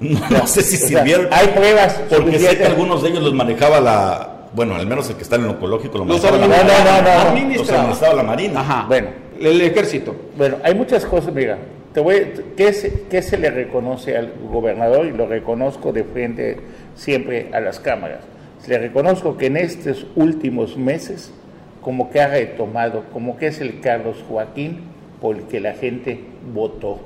[0.30, 1.26] No, sé si sirvieron.
[1.30, 2.00] hay pruebas.
[2.08, 4.34] Porque sé que algunos de ellos los manejaba la.
[4.54, 7.02] Bueno, al menos el que está en el oncológico lo manejaba no, la, no, no,
[7.02, 8.60] no, administraba la Marina.
[8.60, 8.84] Ajá.
[8.86, 9.08] Bueno,
[9.40, 10.14] el ejército.
[10.36, 11.58] Bueno, hay muchas cosas, mira.
[11.92, 15.06] Te voy, ¿qué, se, ¿Qué se le reconoce al gobernador?
[15.06, 16.60] Y lo reconozco de frente
[16.94, 18.20] siempre a las cámaras.
[18.60, 21.32] Se le reconozco que en estos últimos meses
[21.80, 24.80] como que ha retomado, como que es el Carlos Joaquín
[25.20, 26.20] por el que la gente
[26.52, 27.00] votó,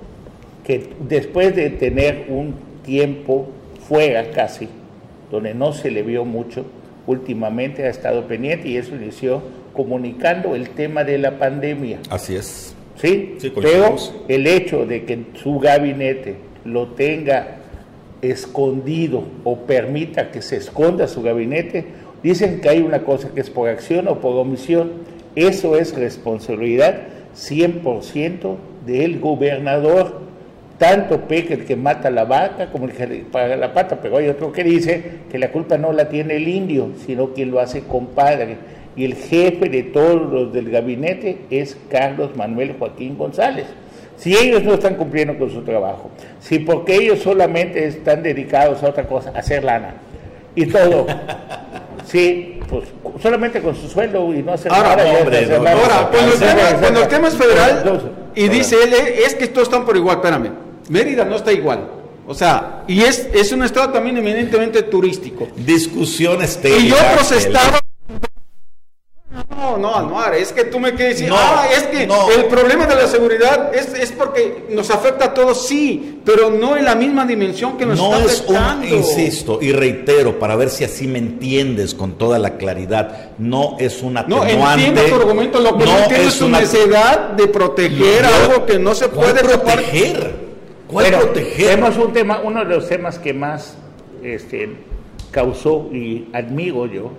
[0.65, 2.55] que después de tener un
[2.85, 3.49] tiempo
[3.89, 4.69] fuera casi,
[5.31, 6.67] donde no se le vio mucho,
[7.07, 12.01] últimamente ha estado pendiente y eso inició comunicando el tema de la pandemia.
[12.11, 12.75] Así es.
[12.97, 13.97] Sí, pero
[14.29, 17.57] el hecho de que su gabinete lo tenga
[18.21, 21.85] escondido o permita que se esconda su gabinete,
[22.23, 24.93] Dicen que hay una cosa que es por acción o por omisión.
[25.35, 26.99] Eso es responsabilidad
[27.37, 28.57] 100%
[28.87, 30.21] del gobernador.
[30.79, 34.01] Tanto peca el que mata la vaca como el que paga la pata.
[34.01, 37.51] Pero hay otro que dice que la culpa no la tiene el indio, sino quien
[37.51, 38.57] lo hace compadre.
[38.95, 43.67] Y el jefe de todos los del gabinete es Carlos Manuel Joaquín González.
[44.17, 48.91] Si ellos no están cumpliendo con su trabajo, si porque ellos solamente están dedicados a
[48.91, 49.95] otra cosa, a hacer lana
[50.55, 51.07] y todo,
[52.07, 52.85] Sí, pues
[53.23, 55.11] solamente con su sueldo y no hacer ahora, nada.
[55.73, 58.01] ahora, cuando, el tema, es federal
[58.35, 60.51] y dice él, es que todos están por igual, espérame,
[60.88, 61.88] Mérida no está igual.
[62.27, 65.49] O sea, y es, es un estado también eminentemente turístico.
[65.57, 66.88] Discusiones técnicas.
[66.88, 67.82] Y otros estados
[69.57, 72.95] no, no, Anuar, es que tú me quieres decir, ah, es que el problema de
[72.95, 77.25] la seguridad es, es, porque nos afecta a todos, sí, pero no en la misma
[77.27, 78.87] dimensión que nos no está afectando.
[78.87, 83.33] Es un, insisto y reitero, para ver si así me entiendes con toda la claridad,
[83.38, 84.57] no es una atenuante.
[84.57, 88.79] No, entiendo tu argumento, lo que no, entiendo es, tu necesidad de proteger algo que
[88.79, 90.43] no se puede proteger.
[90.88, 91.71] ¿Cuál proteger?
[91.71, 93.77] Tenemos un tema, uno de los temas que más
[94.23, 94.77] este,
[95.31, 97.11] causó y admiro yo,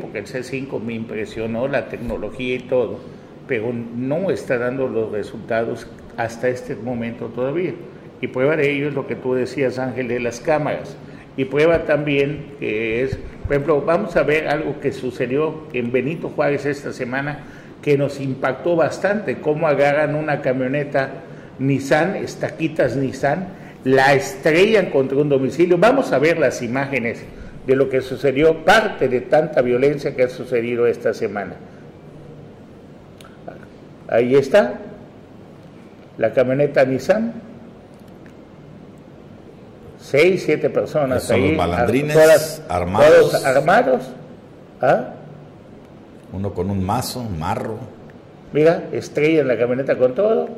[0.00, 2.98] porque el C5 me impresionó la tecnología y todo,
[3.46, 7.72] pero no está dando los resultados hasta este momento todavía.
[8.20, 10.96] Y prueba de ello es lo que tú decías, Ángel, de las cámaras.
[11.36, 16.30] Y prueba también que es, por ejemplo, vamos a ver algo que sucedió en Benito
[16.30, 17.40] Juárez esta semana
[17.82, 21.10] que nos impactó bastante, cómo agarran una camioneta
[21.58, 23.48] Nissan, estaquitas Nissan,
[23.84, 25.78] la estrellan contra un domicilio.
[25.78, 27.24] Vamos a ver las imágenes
[27.66, 31.54] de lo que sucedió, parte de tanta violencia que ha sucedido esta semana.
[34.08, 34.74] Ahí está,
[36.16, 37.34] la camioneta Nissan,
[39.98, 43.32] seis, siete personas son ahí, malandrines armados.
[43.32, 44.02] Todos armados.
[44.80, 45.10] ¿ah?
[46.32, 47.78] Uno con un mazo, un marro.
[48.52, 50.48] Mira, estrella en la camioneta con todo.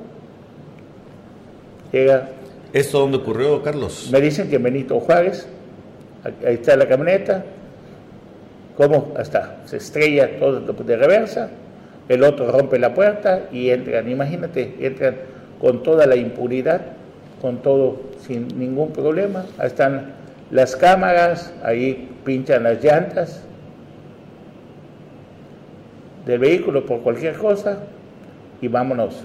[1.91, 2.29] Llega.
[2.73, 4.11] ¿Esto dónde ocurrió, Carlos?
[4.13, 5.49] Me dicen que Benito Juárez.
[6.25, 7.45] Ahí está la camioneta.
[8.77, 9.13] ¿Cómo?
[9.17, 11.51] Hasta se estrella todo de reversa.
[12.09, 14.09] el otro rompe la puerta y entran.
[14.09, 15.17] Imagínate, entran
[15.61, 16.81] con toda la impunidad,
[17.41, 19.45] con todo, sin ningún problema.
[19.59, 20.13] Ahí están
[20.51, 23.43] las cámaras, ahí pinchan las llantas
[26.25, 27.79] del vehículo por cualquier cosa
[28.61, 29.25] y vámonos.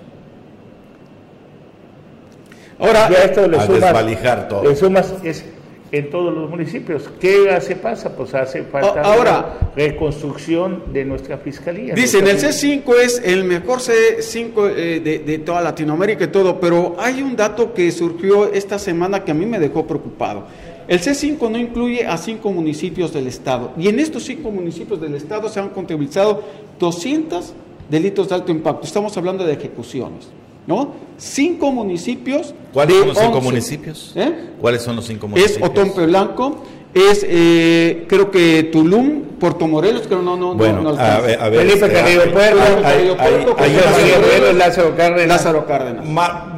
[2.80, 4.64] Ahora, ya esto le sumas, todo.
[4.64, 5.46] Le sumas es,
[5.94, 7.08] en todos los municipios.
[7.20, 8.16] ¿Qué hace pasa?
[8.16, 11.94] Pues hace falta Ahora, reconstrucción de nuestra fiscalía.
[11.94, 16.96] Dicen, el C5 es el mejor C5 eh, de, de, toda Latinoamérica y todo, pero
[16.98, 20.48] hay un dato que surgió esta semana que a mí me dejó preocupado.
[20.88, 25.14] El C5 no incluye a cinco municipios del Estado y en estos cinco municipios del
[25.14, 26.44] Estado se han contabilizado
[26.80, 27.54] 200
[27.88, 28.88] delitos de alto impacto.
[28.88, 30.28] Estamos hablando de ejecuciones.
[30.68, 30.94] ¿No?
[31.18, 32.54] Cinco municipios.
[32.74, 34.12] ¿Cuáles son los cinco municipios?
[34.16, 34.50] ¿Eh?
[34.60, 35.58] ¿Cuáles son los cinco municipios?
[35.58, 40.90] Es Otompe Blanco, es eh, creo que Tulum, Puerto Morelos, creo no, no, bueno, no,
[40.90, 42.32] a ver, a ver, Felipe este, Carrillo
[43.18, 45.28] Puerto, Lázaro Cárdenas.
[45.28, 46.06] Lázaro Cárdenas.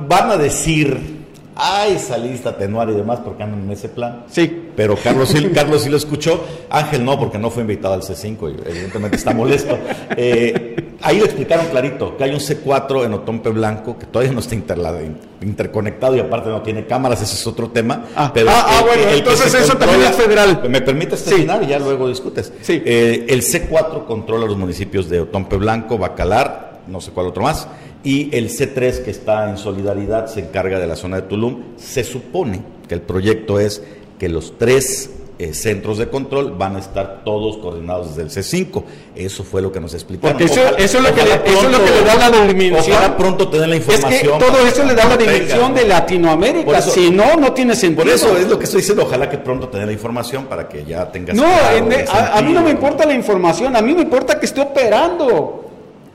[0.07, 1.15] van a decir
[1.57, 4.25] Ay, saliste a tenuar y demás porque andan en ese plan.
[4.29, 4.63] Sí.
[4.75, 6.43] Pero Carlos sí, Carlos sí lo escuchó.
[6.69, 9.77] Ángel no, porque no fue invitado al C5 y evidentemente está molesto.
[10.17, 14.39] Eh, ahí lo explicaron clarito, que hay un C4 en Otompe Blanco que todavía no
[14.39, 18.05] está interconectado y aparte no tiene cámaras, ese es otro tema.
[18.15, 20.61] Ah, pero ah, ah bueno, entonces eso también es federal.
[20.67, 22.51] ¿Me permites terminar y ya luego discutes?
[22.61, 22.81] Sí.
[22.85, 27.67] Eh, el C4 controla los municipios de Otompe Blanco, Bacalar, no sé cuál otro más
[28.05, 31.75] y el C3 que está en solidaridad se encarga de la zona de Tulum.
[31.75, 33.81] Se supone que el proyecto es
[34.19, 38.83] que los tres eh, centros de control van a estar todos coordinados desde el C5.
[39.15, 40.37] Eso fue lo que nos explicaron.
[40.37, 42.95] Porque eso, es, lo que le, da la dimensión.
[42.95, 44.13] Ojalá pronto tener la información.
[44.13, 46.81] Es que todo eso le da la dimensión de Latinoamérica.
[46.81, 48.03] si no, no tiene sentido.
[48.03, 49.03] Por eso es lo que estoy diciendo.
[49.03, 51.35] Ojalá que pronto tener la información para que ya tengas.
[51.35, 53.75] No, a, a mí no me importa la información.
[53.75, 55.65] A mí me importa que esté operando.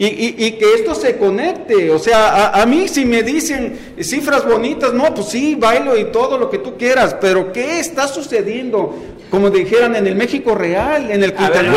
[0.02, 1.90] Y, que esto se conecte.
[1.90, 6.38] O sea, a, mí si me dicen cifras bonitas, no, pues sí, bailo y todo
[6.38, 8.94] lo que tú quieras, pero ¿qué está sucediendo?
[9.30, 11.72] Como dijeran en el México real, en el Quintana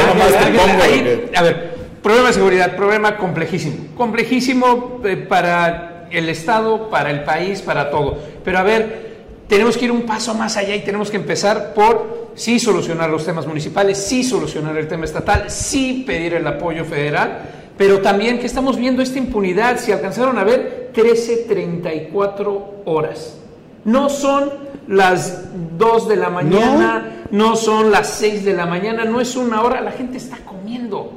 [1.36, 3.76] A ver, problema de seguridad, problema complejísimo.
[3.96, 8.18] Complejísimo eh, para el Estado, para el país, para todo.
[8.44, 9.14] Pero a ver,
[9.48, 13.26] tenemos que ir un paso más allá y tenemos que empezar por sí solucionar los
[13.26, 18.46] temas municipales, sí solucionar el tema estatal, sí pedir el apoyo federal pero también que
[18.46, 23.38] estamos viendo esta impunidad, si alcanzaron a ver, 13.34 horas.
[23.84, 24.52] No son
[24.88, 27.23] las 2 de la mañana, no.
[27.56, 31.12] Son las 6 de la mañana, no es una hora, la gente está comiendo.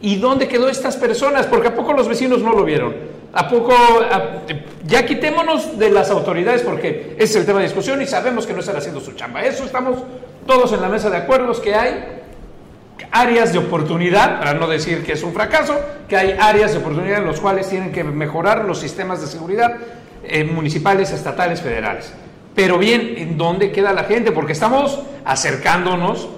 [0.00, 1.46] ¿Y dónde quedó estas personas?
[1.46, 2.94] Porque a poco los vecinos no lo vieron.
[3.32, 3.72] ¿A poco?
[4.84, 8.52] ya quitémonos de las autoridades porque ese es el tema de discusión y sabemos que
[8.52, 9.44] no están haciendo su chamba.
[9.44, 9.98] Eso estamos
[10.46, 12.22] todos en la mesa de acuerdos que hay
[13.10, 17.18] áreas de oportunidad, para no decir que es un fracaso, que hay áreas de oportunidad
[17.18, 19.76] en las cuales tienen que mejorar los sistemas de seguridad
[20.24, 22.12] eh, municipales, estatales, federales.
[22.54, 24.30] Pero bien, ¿en dónde queda la gente?
[24.32, 26.28] Porque estamos acercándonos,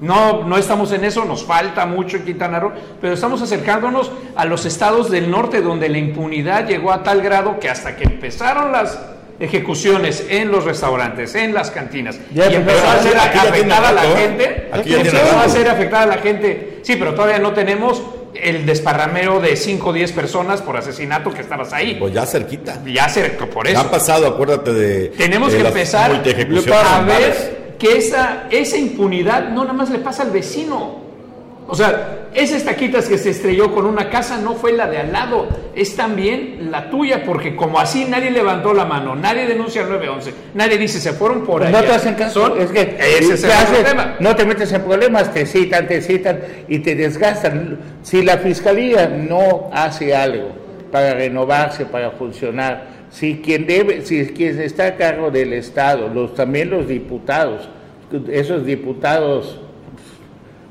[0.00, 4.44] no, no estamos en eso, nos falta mucho en Quintana Roo, pero estamos acercándonos a
[4.44, 8.72] los estados del norte donde la impunidad llegó a tal grado que hasta que empezaron
[8.72, 8.98] las
[9.40, 15.38] ejecuciones en los restaurantes, en las cantinas, y empezó a ser afectada la gente, empezó
[15.38, 18.02] a ser afectada la gente, sí, pero todavía no tenemos
[18.34, 21.96] el desparrameo de 5 o 10 personas por asesinato que estabas ahí.
[21.98, 22.82] Pues ya cerquita.
[22.84, 23.74] Ya cerca, por eso.
[23.74, 25.08] Ya han pasado, acuérdate de...
[25.08, 30.30] Tenemos que empezar a ver que esa, esa impunidad no nada más le pasa al
[30.30, 31.07] vecino,
[31.70, 35.12] o sea, esas taquitas que se estrelló con una casa no fue la de al
[35.12, 39.90] lado, es también la tuya, porque como así nadie levantó la mano, nadie denuncia al
[39.90, 41.70] 911, nadie dice se fueron por ahí.
[41.70, 44.16] No te hacen caso, es que ese es el problema.
[44.18, 47.78] No te metes en problemas, te citan, te citan y te desgastan.
[48.02, 50.52] Si la fiscalía no hace algo
[50.90, 56.34] para renovarse, para funcionar, si quien debe, si quien está a cargo del Estado, los
[56.34, 57.68] también los diputados,
[58.30, 59.60] esos diputados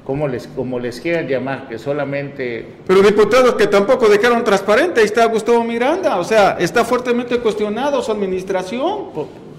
[0.08, 2.66] como les, como les quieran llamar, que solamente...
[2.88, 8.02] Pero diputados que tampoco dejaron transparente, ahí está Gustavo Miranda, o sea, está fuertemente cuestionado
[8.02, 9.10] su administración.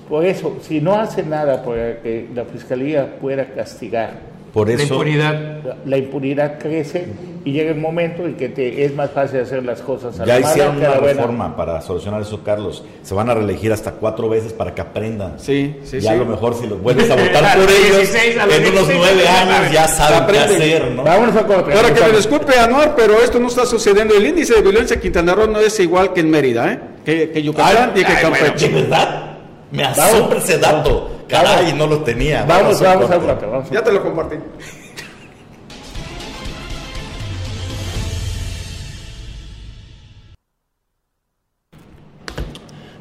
[0.09, 4.83] Por, eso, si no hace nada para que la Fiscalía pueda castigar por eso, la
[4.85, 5.77] impunidad.
[5.85, 7.07] La, impunidad crece
[7.45, 10.41] y llega el momento en que te, es más fácil hacer las cosas a Ya
[10.41, 12.85] hicieron una reforma para solucionar eso, Carlos.
[13.03, 15.39] Se van a reelegir hasta cuatro veces para que aprendan.
[15.39, 18.89] Sí, sí, ya a lo mejor si los vuelves a votar por ellos, en unos
[18.95, 21.05] nueve años ya saben qué hacer, ¿no?
[21.05, 24.15] Vámonos a Ahora que me disculpe, Anuar, pero esto no está sucediendo.
[24.17, 26.81] El índice de violencia en Quintana Roo no es igual que en Mérida, ¿eh?
[27.05, 28.69] Que, que Yucatán y que Campeche.
[28.69, 29.39] ¿De verdad?
[29.71, 31.18] Me asombra ese dato.
[31.29, 32.45] Caray, no lo tenía.
[32.45, 33.71] Vamos, vamos, vamos.
[33.71, 34.37] Ya te lo compartí.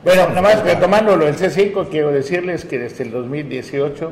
[0.03, 4.11] Bueno, nada más retomando lo del C5, quiero decirles que desde el 2018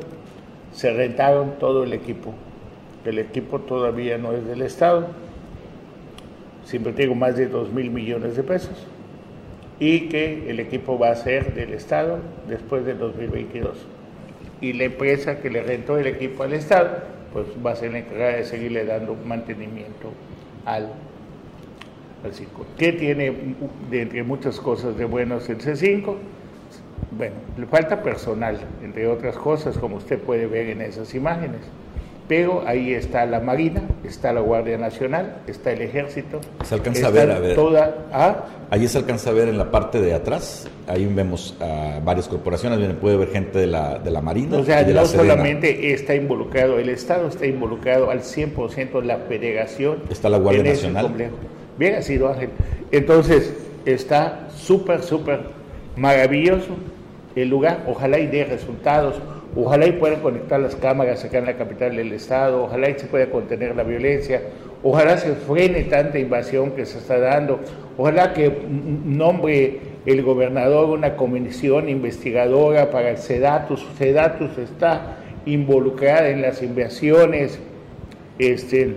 [0.73, 2.34] se rentaron todo el equipo.
[3.06, 5.08] El equipo todavía no es del Estado.
[6.65, 8.75] Se invirtieron más de 2 mil millones de pesos.
[9.80, 13.94] Y que el equipo va a ser del Estado después del 2022.
[14.61, 17.99] Y la empresa que le rentó el equipo al Estado, pues va a ser la
[17.99, 20.11] encargada de seguirle dando mantenimiento
[20.65, 20.91] al,
[22.23, 22.47] al C5.
[22.77, 23.33] ¿Qué tiene,
[23.89, 26.15] de entre muchas cosas de buenos, el C5?
[27.17, 31.61] Bueno, le falta personal, entre otras cosas, como usted puede ver en esas imágenes.
[32.27, 36.39] Pero ahí está la Marina, está la Guardia Nacional, está el Ejército.
[36.63, 37.55] Se alcanza a ver, a ver.
[37.55, 38.45] Toda, ¿ah?
[38.69, 42.79] Allí se alcanza a ver en la parte de atrás, ahí vemos a varias corporaciones,
[42.95, 44.57] puede ver gente de la, de la Marina.
[44.57, 49.03] O sea, y de no la solamente está involucrado el Estado, está involucrado al 100%
[49.03, 50.03] la federación.
[50.09, 51.05] Está la Guardia en Nacional.
[51.05, 51.35] complejo.
[51.77, 52.49] Bien ha sido Ángel.
[52.91, 53.53] Entonces,
[53.85, 55.41] está súper, súper
[55.95, 56.75] maravilloso
[57.35, 57.83] el lugar.
[57.87, 59.15] Ojalá y dé resultados.
[59.55, 62.63] Ojalá y puedan conectar las cámaras acá en la capital del estado.
[62.63, 64.41] Ojalá y se pueda contener la violencia.
[64.83, 67.61] Ojalá se frene tanta invasión que se está dando.
[67.97, 73.87] Ojalá que nombre el gobernador una comisión investigadora para el SEDATUS.
[73.97, 77.57] SEDATUS está involucrada en las invasiones.
[78.37, 78.93] Este,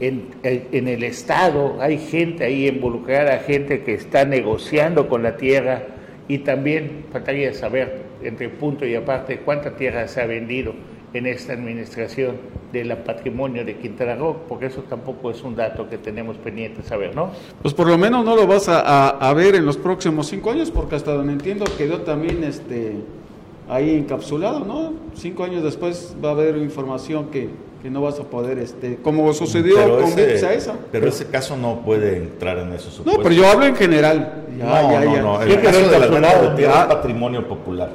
[0.00, 5.95] en, en, el Estado, hay gente ahí involucrada, gente que está negociando con la tierra
[6.28, 10.74] y también faltaría saber, entre punto y aparte, cuánta tierra se ha vendido
[11.12, 12.36] en esta administración
[12.72, 17.14] del patrimonio de Quintana Roo, porque eso tampoco es un dato que tenemos pendiente saber,
[17.14, 17.30] ¿no?
[17.62, 20.70] Pues por lo menos no lo vas a, a, ver en los próximos cinco años,
[20.70, 22.96] porque hasta donde entiendo quedó también este
[23.68, 24.92] ahí encapsulado, ¿no?
[25.14, 27.48] Cinco años después va a haber información que,
[27.82, 30.74] que no vas a poder, este, como sucedió Pero con ese- esa.
[30.90, 34.44] Pero ese caso no puede entrar en esos No, pero yo hablo en general.
[34.58, 35.22] Ya, no, ya, no, ya.
[35.22, 35.42] no.
[35.42, 36.06] Sí, El caso de la
[36.42, 36.80] de tierra ya.
[36.82, 37.90] es patrimonio popular.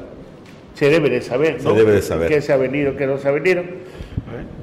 [0.75, 1.73] Se debe de saber, Se ¿no?
[1.73, 2.27] debe de saber.
[2.29, 3.63] ¿Qué se ha venido, qué no se ha venido?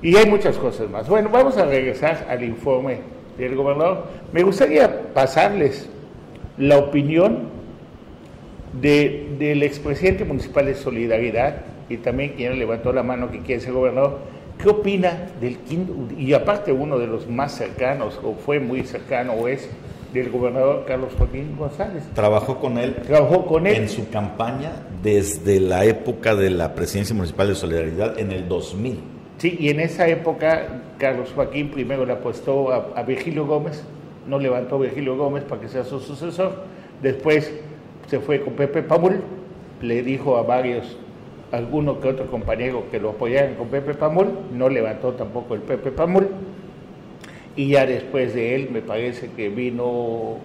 [0.02, 1.08] Y hay muchas cosas más.
[1.08, 3.00] Bueno, vamos a regresar al informe
[3.36, 4.04] del gobernador.
[4.32, 5.88] Me gustaría pasarles
[6.56, 7.40] la opinión
[8.80, 11.56] de, del expresidente municipal de Solidaridad
[11.88, 14.18] y también quien levantó la mano que quiere ser gobernador.
[14.58, 15.94] ¿Qué opina del quinto?
[16.16, 19.68] Y aparte uno de los más cercanos, o fue muy cercano, o es
[20.12, 22.02] del gobernador Carlos Joaquín González.
[22.14, 23.76] Trabajó con él Trabajó con él.
[23.76, 28.98] en su campaña desde la época de la presidencia municipal de Solidaridad en el 2000.
[29.36, 33.84] Sí, y en esa época Carlos Joaquín primero le apostó a, a Virgilio Gómez,
[34.26, 36.64] no levantó a Virgilio Gómez para que sea su sucesor,
[37.02, 37.52] después
[38.08, 39.20] se fue con Pepe Pamul,
[39.82, 40.96] le dijo a varios,
[41.52, 45.90] alguno que otro compañero que lo apoyaran con Pepe Pamul, no levantó tampoco el Pepe
[45.90, 46.28] Pamul,
[47.56, 50.36] y ya después de él me parece que vino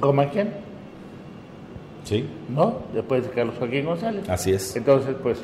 [0.00, 0.48] Romaquian,
[2.04, 2.80] Sí, ¿no?
[2.92, 4.28] Después de Carlos Joaquín González.
[4.28, 4.76] así es.
[4.76, 5.38] Entonces, pues,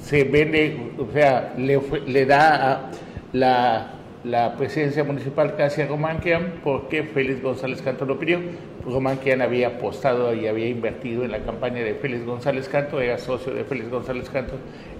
[0.00, 2.90] se vende, o sea, le, le da a
[3.32, 3.90] la,
[4.26, 8.40] la presidencia municipal casi a Román Quian porque Félix González Canto lo pidió.
[8.84, 13.18] Román Quian había apostado y había invertido en la campaña de Félix González Canto, era
[13.18, 14.54] socio de Félix González Canto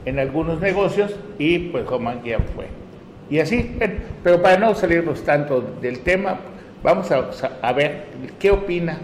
[0.05, 2.67] en algunos negocios y pues Román Quian fue.
[3.29, 3.77] Y así,
[4.23, 6.39] pero para no salirnos tanto del tema,
[6.85, 7.29] vamos a,
[7.63, 8.05] a ver
[8.39, 9.01] qué opina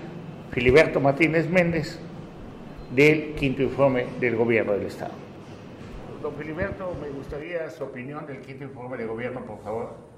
[0.53, 1.99] Filiberto Martínez Méndez
[2.95, 5.15] del quinto informe del gobierno del Estado.
[6.23, 10.12] Don Filiberto, me gustaría su opinión del quinto informe de gobierno, por favor.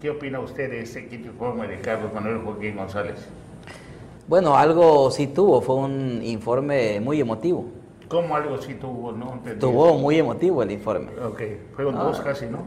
[0.00, 3.16] ¿Qué opina usted de este quinto informe de Carlos Manuel Joaquín González?
[4.28, 7.64] Bueno, algo sí tuvo, fue un informe muy emotivo.
[8.06, 9.32] ¿Cómo algo sí tuvo, no?
[9.34, 9.58] Entendí.
[9.58, 11.08] Tuvo muy emotivo el informe.
[11.26, 11.42] Ok,
[11.74, 12.04] fueron Ah.
[12.04, 12.58] dos casi, ¿no?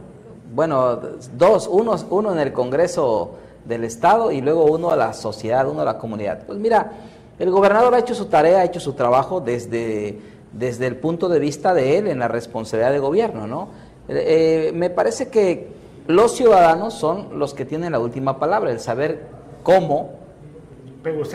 [0.54, 0.96] Bueno,
[1.38, 5.80] dos, uno, uno en el Congreso del Estado y luego uno a la sociedad, uno
[5.80, 6.44] a la comunidad.
[6.46, 6.92] Pues mira,
[7.38, 10.18] el gobernador ha hecho su tarea, ha hecho su trabajo desde,
[10.52, 13.68] desde el punto de vista de él en la responsabilidad de gobierno, ¿no?
[14.08, 18.80] Eh, eh, me parece que los ciudadanos son los que tienen la última palabra, el
[18.80, 19.26] saber
[19.62, 20.10] cómo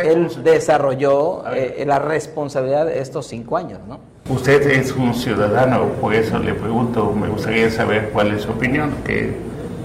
[0.04, 1.76] él desarrolló ver.
[1.78, 4.00] eh, la responsabilidad de estos cinco años, ¿no?
[4.30, 8.96] usted es un ciudadano, por eso le pregunto, me gustaría saber cuál es su opinión,
[9.06, 9.34] qué,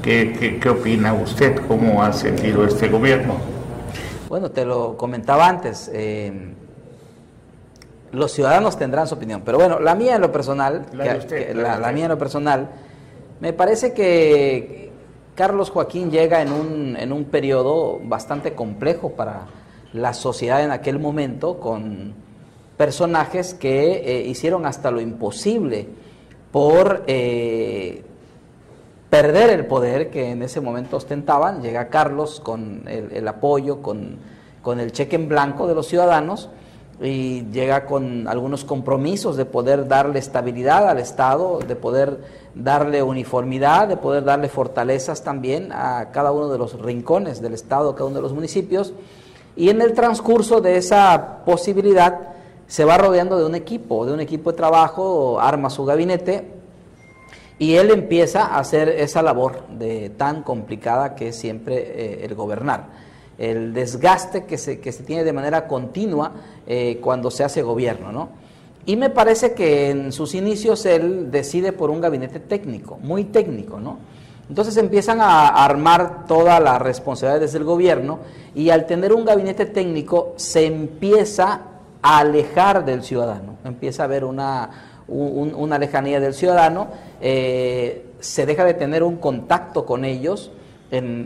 [0.03, 3.35] qué, qué, qué opina usted, cómo ha sentido este gobierno.
[4.28, 5.89] Bueno, te lo comentaba antes.
[5.95, 6.55] eh,
[8.11, 11.18] los ciudadanos tendrán su opinión, pero bueno, la mía en lo personal, La de que-
[11.18, 11.95] usted, que la de la, la usted.
[11.95, 12.68] mía en lo personal,
[13.43, 14.93] me parece que
[15.34, 19.47] Carlos Joaquín llega en un, en un periodo bastante complejo para
[19.93, 22.14] la sociedad en aquel momento, con
[22.76, 25.88] personajes que eh, hicieron hasta lo imposible
[26.53, 28.05] por eh,
[29.11, 31.62] perder el poder que en ese momento ostentaban.
[31.62, 34.18] Llega Carlos con el, el apoyo, con,
[34.62, 36.49] con el cheque en blanco de los ciudadanos
[37.03, 42.20] y llega con algunos compromisos de poder darle estabilidad al Estado, de poder
[42.55, 47.94] darle uniformidad, de poder darle fortalezas también a cada uno de los rincones del Estado,
[47.94, 48.92] cada uno de los municipios.
[49.57, 52.20] Y en el transcurso de esa posibilidad
[52.68, 56.46] se va rodeando de un equipo, de un equipo de trabajo, arma su gabinete
[57.59, 62.34] y él empieza a hacer esa labor de tan complicada que es siempre eh, el
[62.34, 63.11] gobernar
[63.43, 66.30] el desgaste que se, que se tiene de manera continua
[66.64, 68.28] eh, cuando se hace gobierno, ¿no?
[68.86, 73.80] Y me parece que en sus inicios él decide por un gabinete técnico, muy técnico,
[73.80, 73.99] ¿no?
[74.49, 78.20] Entonces empiezan a armar todas las responsabilidades del gobierno
[78.55, 81.62] y al tener un gabinete técnico se empieza
[82.01, 86.88] a alejar del ciudadano, empieza a haber una, una lejanía del ciudadano,
[87.20, 90.53] eh, se deja de tener un contacto con ellos,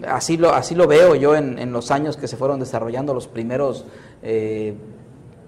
[0.09, 3.85] así, lo, así lo veo yo en, los años que se fueron desarrollando los primeros
[4.23, 4.75] eh,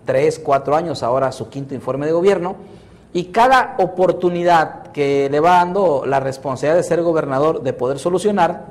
[0.05, 2.57] tres, cuatro años, ahora su quinto informe de gobierno,
[3.13, 8.67] y cada oportunidad que le va dando la responsabilidad de ser gobernador, de poder solucionar,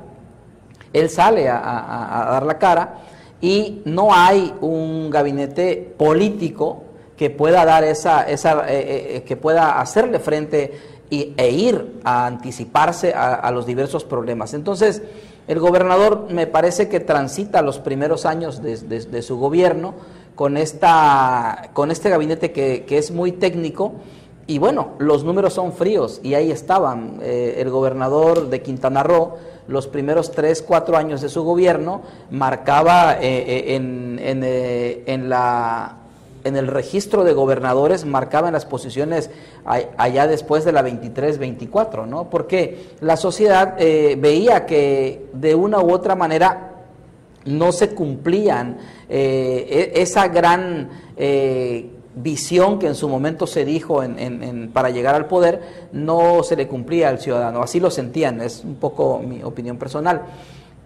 [0.92, 2.94] él sale a, dar la cara
[3.40, 6.82] y no hay un gabinete político
[7.16, 13.14] que pueda dar esa, esa eh, eh, que pueda hacerle frente e ir a anticiparse
[13.14, 14.52] a, los diversos problemas.
[14.54, 15.02] Entonces,
[15.48, 19.94] el gobernador me parece que transita los primeros años de, su gobierno
[20.34, 23.94] con, esta, con este gabinete que, es muy técnico
[24.46, 27.18] y bueno, los números son fríos y ahí estaban.
[27.22, 29.36] Eh, el gobernador de Quintana Roo,
[29.66, 35.96] los primeros tres, cuatro años de su gobierno, marcaba eh, eh, en, en la
[36.44, 39.30] en el registro de gobernadores marcaban las posiciones
[39.64, 42.30] allá después de la 23-24, ¿no?
[42.30, 46.72] Porque la sociedad eh, veía que de una u otra manera
[47.44, 48.78] no se cumplían
[49.08, 54.02] eh, e, esa gran eh, visión que en su momento se dijo
[54.72, 57.62] para llegar al poder, no se le cumplía al ciudadano.
[57.62, 60.22] Así lo sentían, es un poco mi opinión personal.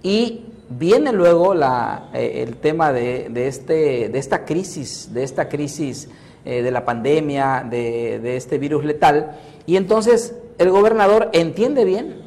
[0.02, 0.46] Y
[0.78, 6.08] viene luego la, eh, el tema de, de, este, de esta crisis, de esta crisis
[6.44, 12.20] eh, de la pandemia, de, de, este virus letal, y entonces el gobernador entiende bien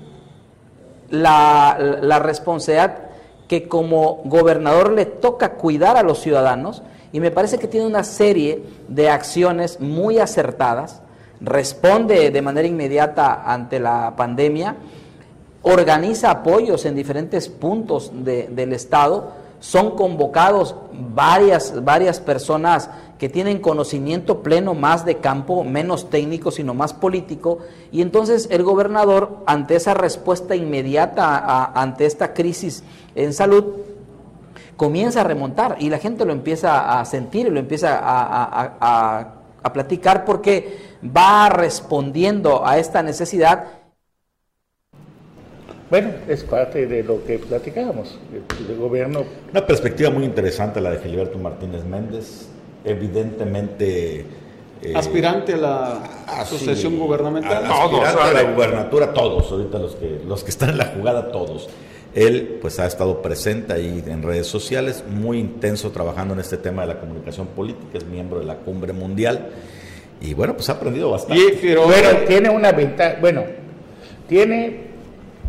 [1.09, 3.09] la, la responsabilidad
[3.47, 8.03] que como gobernador le toca cuidar a los ciudadanos, y me parece que tiene una
[8.03, 11.01] serie de acciones muy acertadas,
[11.41, 14.75] responde de manera inmediata ante la pandemia,
[15.65, 24.43] organiza apoyos en diferentes puntos del Estado, son convocados varias, varias personas que tienen conocimiento
[24.43, 27.59] pleno más de campo, menos técnico, sino más político,
[27.91, 32.83] y entonces el gobernador, ante esa respuesta inmediata ante esta crisis
[33.15, 33.65] en salud,
[34.77, 39.31] comienza a remontar y la gente lo empieza a sentir y lo empieza a,
[39.63, 43.84] a platicar porque va respondiendo a esta necesidad
[45.89, 48.17] bueno, es parte de lo que platicábamos,
[48.69, 49.23] el, gobierno.
[49.51, 52.47] Una perspectiva muy interesante la de Gilberto Martínez Méndez,
[52.83, 54.25] evidentemente...
[54.81, 57.65] Eh, aspirante a la asociación gubernamental.
[57.65, 61.69] aspirante a la gubernatura, todos, ahorita los que, los que están en la jugada, todos.
[62.13, 66.83] Él pues ha estado presente ahí en redes sociales, muy intenso trabajando en este tema
[66.83, 69.49] de la comunicación política, es miembro de la cumbre mundial
[70.21, 71.57] y bueno, pues ha aprendido bastante.
[71.61, 73.43] pero bueno, tiene una ventaja, bueno,
[74.27, 74.94] tiene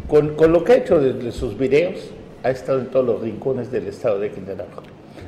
[0.09, 2.11] con, lo que ha hecho desde sus videos,
[2.43, 4.83] ha estado en todos los rincones del estado de Quintana Roo.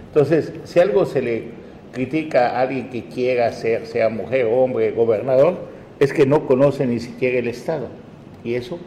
[0.06, 1.44] Entonces, si algo se le
[1.92, 5.56] critica a alguien que quiera ser, sea mujer, hombre, gobernador,
[5.98, 7.88] es que no conoce ni siquiera el estado.
[8.44, 8.78] Y eso,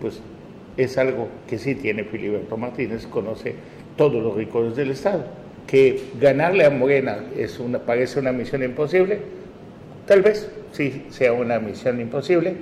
[0.00, 0.20] pues,
[0.76, 3.54] es algo que sí tiene Filiberto Martínez, conoce
[3.96, 5.24] todos los rincones del estado.
[5.66, 9.20] Que ganarle a Morena es una, parece una misión imposible,
[10.06, 12.56] tal vez sí sea una misión imposible,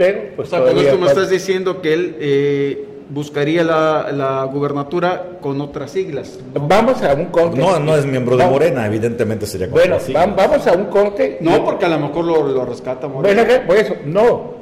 [0.00, 0.50] pero, pues.
[0.50, 6.38] O sea, me estás diciendo que él eh, buscaría la, la, gubernatura con otras siglas.
[6.54, 7.58] Vamos a un corte.
[7.60, 9.98] No, no es miembro de Morena, evidentemente sería con Bueno,
[10.34, 11.36] vamos a un corte.
[11.42, 13.44] No, porque a lo mejor lo, lo rescata Morena.
[13.44, 14.54] Bueno, por eso, no.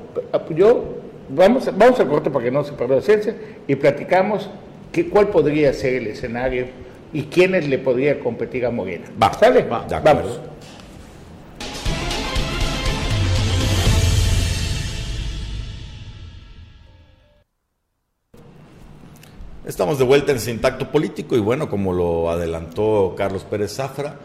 [0.57, 0.83] Yo,
[1.29, 3.37] vamos, vamos al corte para que no se pierda la ciencia
[3.69, 4.51] y platicamos
[4.91, 6.67] que, cuál podría ser el escenario
[7.13, 9.05] y quiénes le podría competir a Morena.
[9.23, 9.63] Va, ¿Sale?
[9.63, 10.41] Va, vamos.
[19.69, 24.19] Estamos de vuelta en Sintacto Político y bueno, como lo adelantó Carlos Pérez Zafra,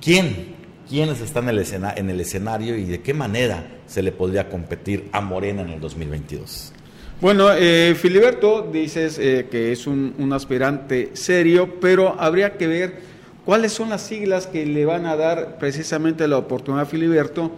[0.00, 0.54] ¿quién?
[0.88, 1.66] ¿Quiénes están en el,
[1.96, 5.80] en el escenario y de qué manera se le podría competir a Morena en el
[5.80, 6.72] 2022?
[7.20, 13.00] Bueno, eh, Filiberto, dices eh, que es un, aspirante serio, pero habría que ver
[13.44, 17.50] cuáles son las siglas que le van a dar precisamente la oportunidad a Filiberto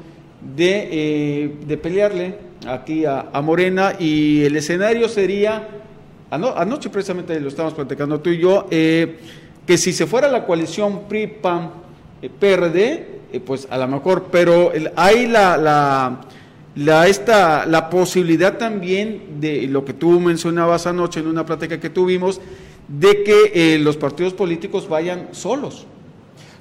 [0.57, 5.69] de, eh, de pelearle aquí a, Morena y el escenario sería,
[6.31, 9.19] anoche precisamente lo estábamos platicando tú y yo, eh,
[9.67, 15.57] que si se fuera la coalición PRI-PAN-PRD, eh, pues a lo mejor, pero hay la,
[15.57, 16.21] la,
[16.75, 21.91] la, esta, la posibilidad también de lo que tú mencionabas anoche en una plática que
[21.91, 22.41] tuvimos,
[22.89, 25.87] de que eh, los partidos políticos vayan solos.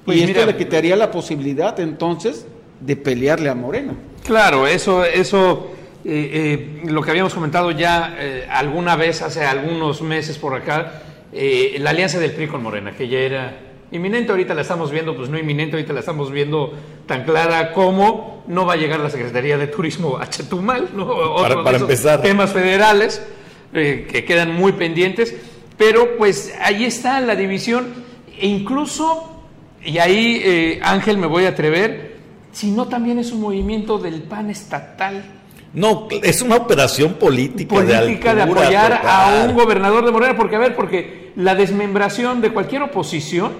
[0.04, 2.46] Pues y esto le quitaría la posibilidad entonces
[2.80, 3.94] de pelearle a Morena.
[4.24, 5.70] Claro, eso, eso
[6.10, 8.16] eh, lo que habíamos comentado ya
[8.50, 11.02] alguna vez hace algunos meses por acá,
[11.32, 15.30] la alianza del PRI con Morena, que ya era Inminente ahorita la estamos viendo, pues
[15.30, 16.74] no inminente ahorita la estamos viendo
[17.06, 21.36] tan clara como no va a llegar la Secretaría de Turismo a Chetumal, ¿no?
[21.36, 22.20] para, empezar.
[22.20, 23.22] temas federales
[23.72, 25.34] eh, que quedan muy pendientes,
[25.78, 27.86] pero pues ahí está la división
[28.38, 29.42] e incluso,
[29.82, 32.18] y ahí eh, Ángel me voy a atrever,
[32.52, 35.24] si no también es un movimiento del PAN estatal.
[35.74, 37.74] No, es una operación política.
[37.74, 42.52] Política de, apoyar a un gobernador de Morena, porque a ver, porque la desmembración de
[42.52, 43.52] cualquier oposición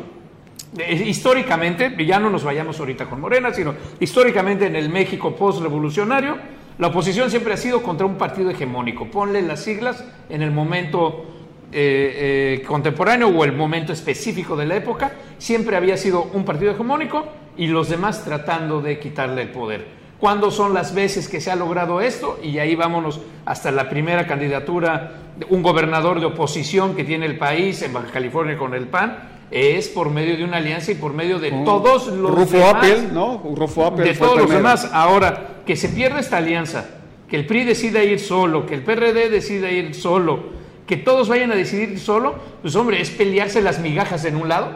[1.05, 6.37] históricamente, y ya no nos vayamos ahorita con Morena, sino históricamente en el México post-revolucionario,
[6.79, 9.07] la oposición siempre ha sido contra un partido hegemónico.
[9.07, 11.25] Ponle las siglas en el momento
[11.73, 16.73] eh, eh, contemporáneo o el momento específico de la época, siempre había sido un partido
[16.73, 19.98] hegemónico y los demás tratando de quitarle el poder.
[20.21, 22.41] ¿Cuándo son las veces que se ha logrado esto?
[22.43, 27.39] Y ahí vámonos hasta la primera candidatura de un gobernador de oposición que tiene el
[27.39, 29.17] país en Baja California con el PAN,
[29.51, 33.43] es por medio de una alianza y por medio de todos los Rufo demás, ¿no?
[33.55, 34.91] Rufo de todos los demás.
[34.93, 36.87] Ahora, que se pierda esta alianza,
[37.29, 40.41] que el PRI decida ir solo, que el PRD decida ir solo,
[40.87, 44.73] que todos vayan a decidir solo, pues hombre, es pelearse las migajas en un lado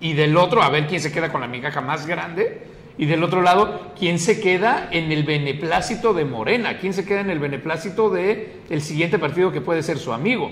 [0.00, 3.24] y del otro a ver quién se queda con la migaja más grande y del
[3.24, 7.38] otro lado quién se queda en el beneplácito de Morena, quién se queda en el
[7.38, 10.50] beneplácito de el siguiente partido que puede ser su amigo.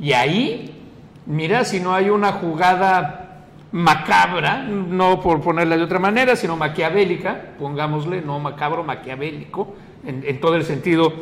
[0.00, 0.82] Y ahí
[1.26, 7.54] Mira, si no hay una jugada macabra, no por ponerla de otra manera, sino maquiavélica,
[7.58, 9.74] pongámosle, no macabro, maquiavélico,
[10.04, 11.12] en, todo el sentido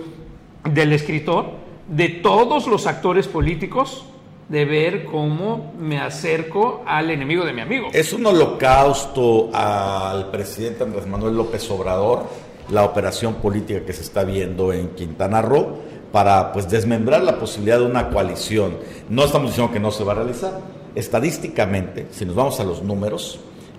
[0.64, 1.50] del escritor,
[1.86, 4.06] de todos los actores políticos,
[4.50, 7.88] de ver cómo me acerco al enemigo de mi amigo.
[7.92, 12.24] Es un holocausto al presidente Andrés Manuel López Obrador,
[12.70, 15.78] la operación política que se está viendo en Quintana Roo
[16.10, 18.76] para pues desmembrar la posibilidad de una coalición.
[19.08, 20.60] No estamos diciendo que no se va a realizar.
[20.96, 23.38] Estadísticamente, si nos vamos a los números,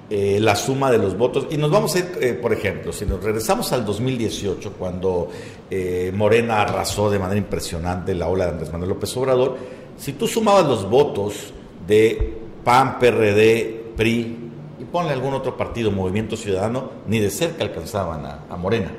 [0.09, 3.05] eh, la suma de los votos, y nos vamos a ir, eh, por ejemplo, si
[3.05, 5.29] nos regresamos al 2018, cuando
[5.69, 9.57] eh, Morena arrasó de manera impresionante la ola de Andrés Manuel López Obrador,
[10.01, 11.53] si tú sumabas los votos
[11.87, 14.37] de PAN, PRD, PRI,
[14.79, 18.91] y ponle algún otro partido, Movimiento Ciudadano, ni de cerca alcanzaban a Morena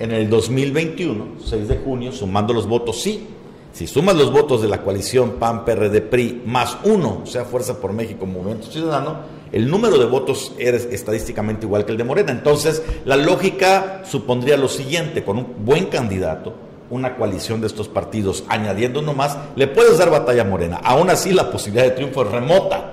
[0.00, 3.28] en el 2021, 6 de junio, sumando los votos, sí.
[3.72, 7.78] Si sumas los votos de la coalición PAN, PRD, PRI, más uno, o sea, Fuerza
[7.80, 9.18] por México, Movimiento Ciudadano,
[9.52, 12.32] el número de votos es estadísticamente igual que el de Morena.
[12.32, 16.54] Entonces, la lógica supondría lo siguiente, con un buen candidato,
[16.90, 20.80] una coalición de estos partidos, añadiendo uno más, le puedes dar batalla a Morena.
[20.82, 22.92] Aún así, la posibilidad de triunfo es remota,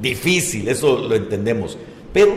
[0.00, 1.76] difícil, eso lo entendemos.
[2.12, 2.32] Pero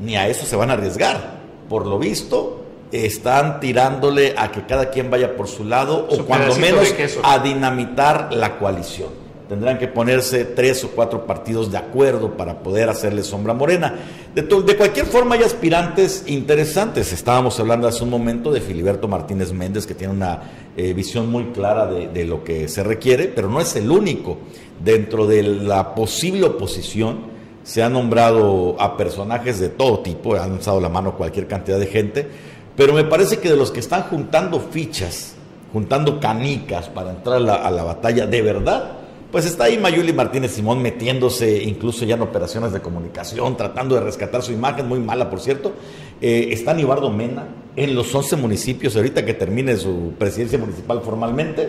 [0.00, 1.40] ni a eso se van a arriesgar.
[1.68, 6.54] Por lo visto, están tirándole a que cada quien vaya por su lado o cuando
[6.56, 9.23] menos a dinamitar la coalición.
[9.48, 13.94] Tendrán que ponerse tres o cuatro partidos de acuerdo para poder hacerle sombra morena.
[14.34, 17.12] De, cualquier forma hay aspirantes interesantes.
[17.12, 20.40] Estábamos hablando hace un momento de Filiberto Martínez Méndez, que tiene una
[20.76, 24.38] eh, visión muy clara de, lo que se requiere, pero no es el único.
[24.82, 27.34] Dentro de la posible oposición,
[27.64, 31.86] se ha nombrado a personajes de todo tipo, han alzado la mano cualquier cantidad de
[31.86, 32.28] gente,
[32.76, 35.34] pero me parece que de los que están juntando fichas,
[35.72, 38.92] juntando canicas para entrar a la, batalla de verdad,
[39.34, 44.00] pues está ahí Mayuli Martínez Simón metiéndose incluso ya en operaciones de comunicación, tratando de
[44.00, 45.72] rescatar su imagen, muy mala por cierto.
[46.20, 51.68] Eh, está Nibardo Mena en los 11 municipios, ahorita que termine su presidencia municipal formalmente,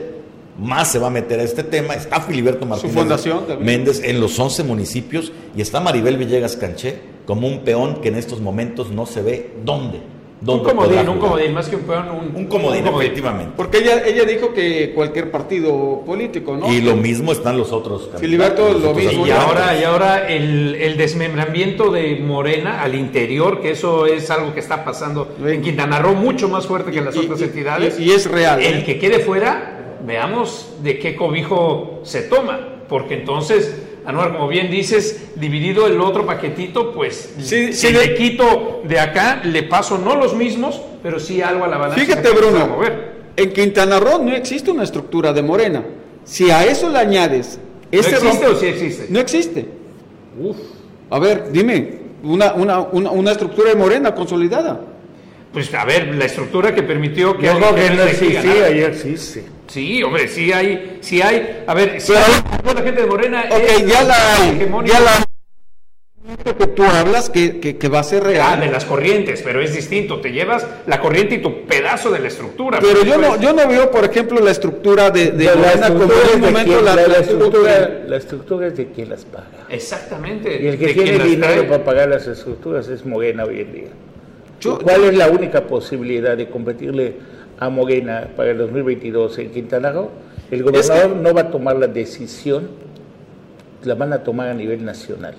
[0.59, 1.95] más se va a meter a este tema.
[1.95, 3.25] Está Filiberto Martínez
[3.59, 8.15] Méndez en los 11 municipios y está Maribel Villegas Canché como un peón que en
[8.17, 12.45] estos momentos no se ve dónde un comodín, un comodín, más que un peón, un,
[12.45, 13.53] comodín, efectivamente.
[13.55, 16.71] Porque ella, ella dijo que cualquier partido político, ¿no?
[16.71, 18.09] Y lo mismo están los otros.
[18.19, 19.25] Filiberto, lo mismo.
[19.25, 24.53] Y ahora, y ahora el, el, desmembramiento de Morena al interior, que eso es algo
[24.53, 27.99] que está pasando en Quintana Roo mucho más fuerte que en las otras entidades.
[27.99, 28.61] Y, es real.
[28.61, 28.83] El ¿eh?
[28.83, 35.31] que quede fuera, veamos de qué cobijo se toma, porque entonces Anuar, como bien dices,
[35.35, 40.79] dividido el otro paquetito, pues si le quito de acá, le paso no los mismos,
[41.01, 42.05] pero sí algo a la balanza.
[42.05, 42.79] Fíjate, Bruno,
[43.35, 45.83] en Quintana Roo no existe una estructura de Morena.
[46.23, 47.59] Si a eso le añades...
[47.91, 49.07] ¿No existe o sí existe?
[49.09, 49.65] No existe.
[50.39, 50.57] Uf.
[51.09, 54.81] A ver, dime, una, una, una, una estructura de Morena consolidada.
[55.53, 57.47] Pues a ver, la estructura que permitió que...
[57.47, 59.41] No, no, que no existía, ya existe.
[59.41, 59.45] Sí,
[60.03, 61.63] hombre, sí hay, sí hay.
[61.67, 62.21] A ver, si la
[62.83, 63.45] gente de Morena.
[63.49, 64.15] Ok, ya la
[64.85, 65.25] ya la
[66.57, 68.53] que tú hablas que, que, va a ser real.
[68.53, 70.21] Ah, de las corrientes, pero es distinto.
[70.21, 72.79] Te llevas la corriente y tu pedazo de la estructura.
[72.79, 76.41] Pero yo no, yo no veo, por ejemplo, la estructura de, de, Morena como en
[76.41, 79.67] momento la, la, estructura, la estructura es de quien las paga.
[79.69, 80.61] Exactamente.
[80.61, 83.89] Y el que tiene dinero para pagar las estructuras es Morena hoy en día.
[84.83, 90.11] ¿Cuál es la única posibilidad de competirle a Morena para el 2022 en Quintana Roo,
[90.51, 92.69] el gobernador no va a tomar la decisión,
[93.83, 95.35] la van a tomar a nivel nacional.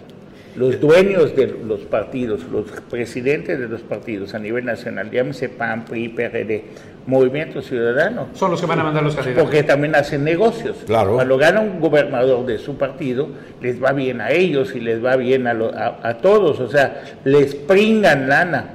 [0.56, 5.84] Los dueños de los partidos, los presidentes de los partidos a nivel nacional, llámese PAN,
[5.84, 6.64] PRI, PRD,
[7.06, 8.28] Movimiento Ciudadano.
[8.32, 9.44] Son los que van a mandar los candidatos.
[9.44, 10.78] Porque también hacen negocios.
[10.86, 11.14] Claro.
[11.14, 13.28] Cuando gana un gobernador de su partido,
[13.60, 16.58] les va bien a ellos y les va bien a, a, a todos.
[16.58, 18.70] O sea, les pringan lana.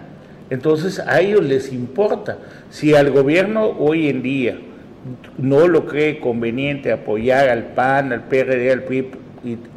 [0.52, 2.38] Entonces a ellos les importa.
[2.70, 4.60] Si al gobierno hoy en día
[5.38, 9.12] no lo cree conveniente apoyar al PAN, al PRD, al PRI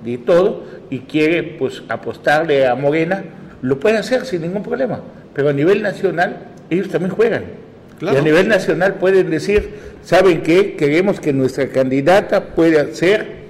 [0.04, 3.22] y, todo, y quiere pues apostarle a Morena,
[3.62, 5.00] lo puede hacer sin ningún problema.
[5.32, 7.44] Pero a nivel nacional ellos también juegan.
[8.00, 9.70] Y a nivel nacional pueden decir,
[10.02, 10.74] ¿saben qué?
[10.74, 13.44] Queremos que nuestra candidata pueda ser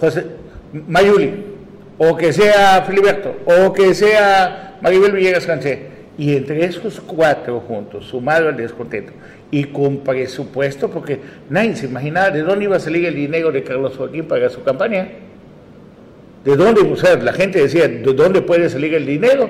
[0.00, 0.24] José
[0.88, 1.51] Mayuli,
[1.98, 8.06] o que sea Filiberto, o que sea Maribel Villegas Cancé y entre esos cuatro juntos,
[8.06, 9.12] sumado al descontento,
[9.50, 13.62] y con presupuesto, porque nadie se imaginaba de dónde iba a salir el dinero de
[13.62, 15.08] Carlos Joaquín para su campaña.
[16.44, 16.80] ¿De dónde?
[16.82, 19.48] O sea, la gente decía, ¿de dónde puede salir el dinero?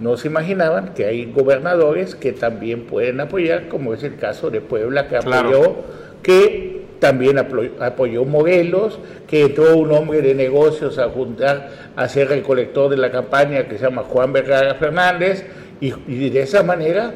[0.00, 4.62] No, se imaginaban que hay gobernadores que también pueden apoyar, como es el caso de
[4.62, 5.76] Puebla, que apoyó,
[6.22, 12.90] que también apoyó Morelos, que entró un hombre de negocios a juntar, a ser recolector
[12.90, 15.44] de la campaña que se llama Juan Vergara Fernández,
[15.80, 17.14] y, de esa manera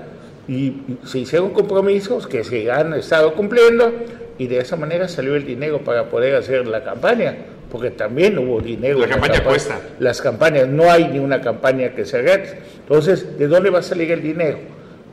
[0.49, 0.73] y,
[1.05, 3.93] se hicieron compromisos que se han estado cumpliendo,
[4.39, 7.37] y de esa manera salió el dinero para poder hacer la campaña,
[7.71, 8.99] porque también hubo dinero.
[9.01, 9.79] La campaña cuesta.
[10.01, 12.43] Las campañas, no hay ni una campaña que se haga.
[12.79, 14.59] Entonces, ¿de dónde va a salir el dinero?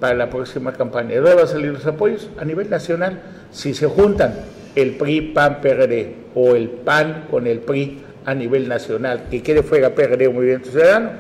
[0.02, 1.10] para la próxima campaña.
[1.10, 2.28] ¿De dónde van a salir los apoyos?
[2.40, 4.34] A nivel nacional, si se juntan
[4.76, 9.64] el PRI, PAN, PRD o el PAN con el PRI a nivel nacional, que quede
[9.64, 11.12] fuera PRD o Movimiento Ciudadano.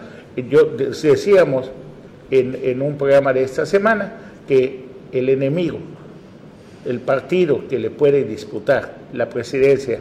[0.50, 1.72] Yo decíamos
[2.30, 4.14] en, en un programa de esta semana
[4.48, 5.80] que el enemigo,
[6.86, 10.00] el partido que le puede disputar la presidencia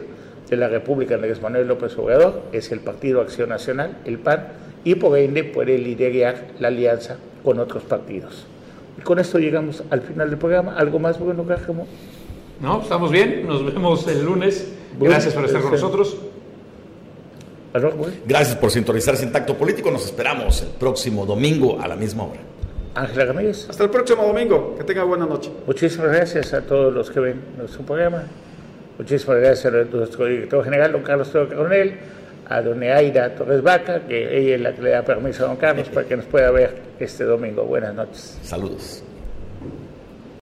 [0.49, 4.47] de la República Andrés Manuel López Obrador es el Partido Acción Nacional, el PAN,
[4.83, 8.45] y por ende puede liderar la alianza con otros partidos.
[8.97, 10.75] Y con esto llegamos al final del programa.
[10.75, 11.87] ¿Algo más, bueno, Cárcamo?
[12.61, 13.47] No, estamos bien.
[13.47, 14.71] Nos vemos el lunes.
[14.99, 16.15] Gracias por estar con nosotros.
[18.25, 19.89] Gracias por sintonizarse en Tacto Político.
[19.89, 22.39] Nos esperamos el próximo domingo a la misma hora.
[22.93, 23.67] Ángela Ramírez.
[23.69, 24.75] Hasta el próximo domingo.
[24.77, 25.49] Que tenga buena noche.
[25.65, 28.25] Muchísimas gracias a todos los que ven nuestro programa.
[28.97, 31.95] Muchísimas gracias a nuestro director general, don Carlos Teo Coronel,
[32.47, 35.57] a don Aida Torres Vaca, que ella es la que le da permiso a don
[35.57, 37.63] Carlos para que nos pueda ver este domingo.
[37.63, 38.37] Buenas noches.
[38.43, 39.03] Saludos.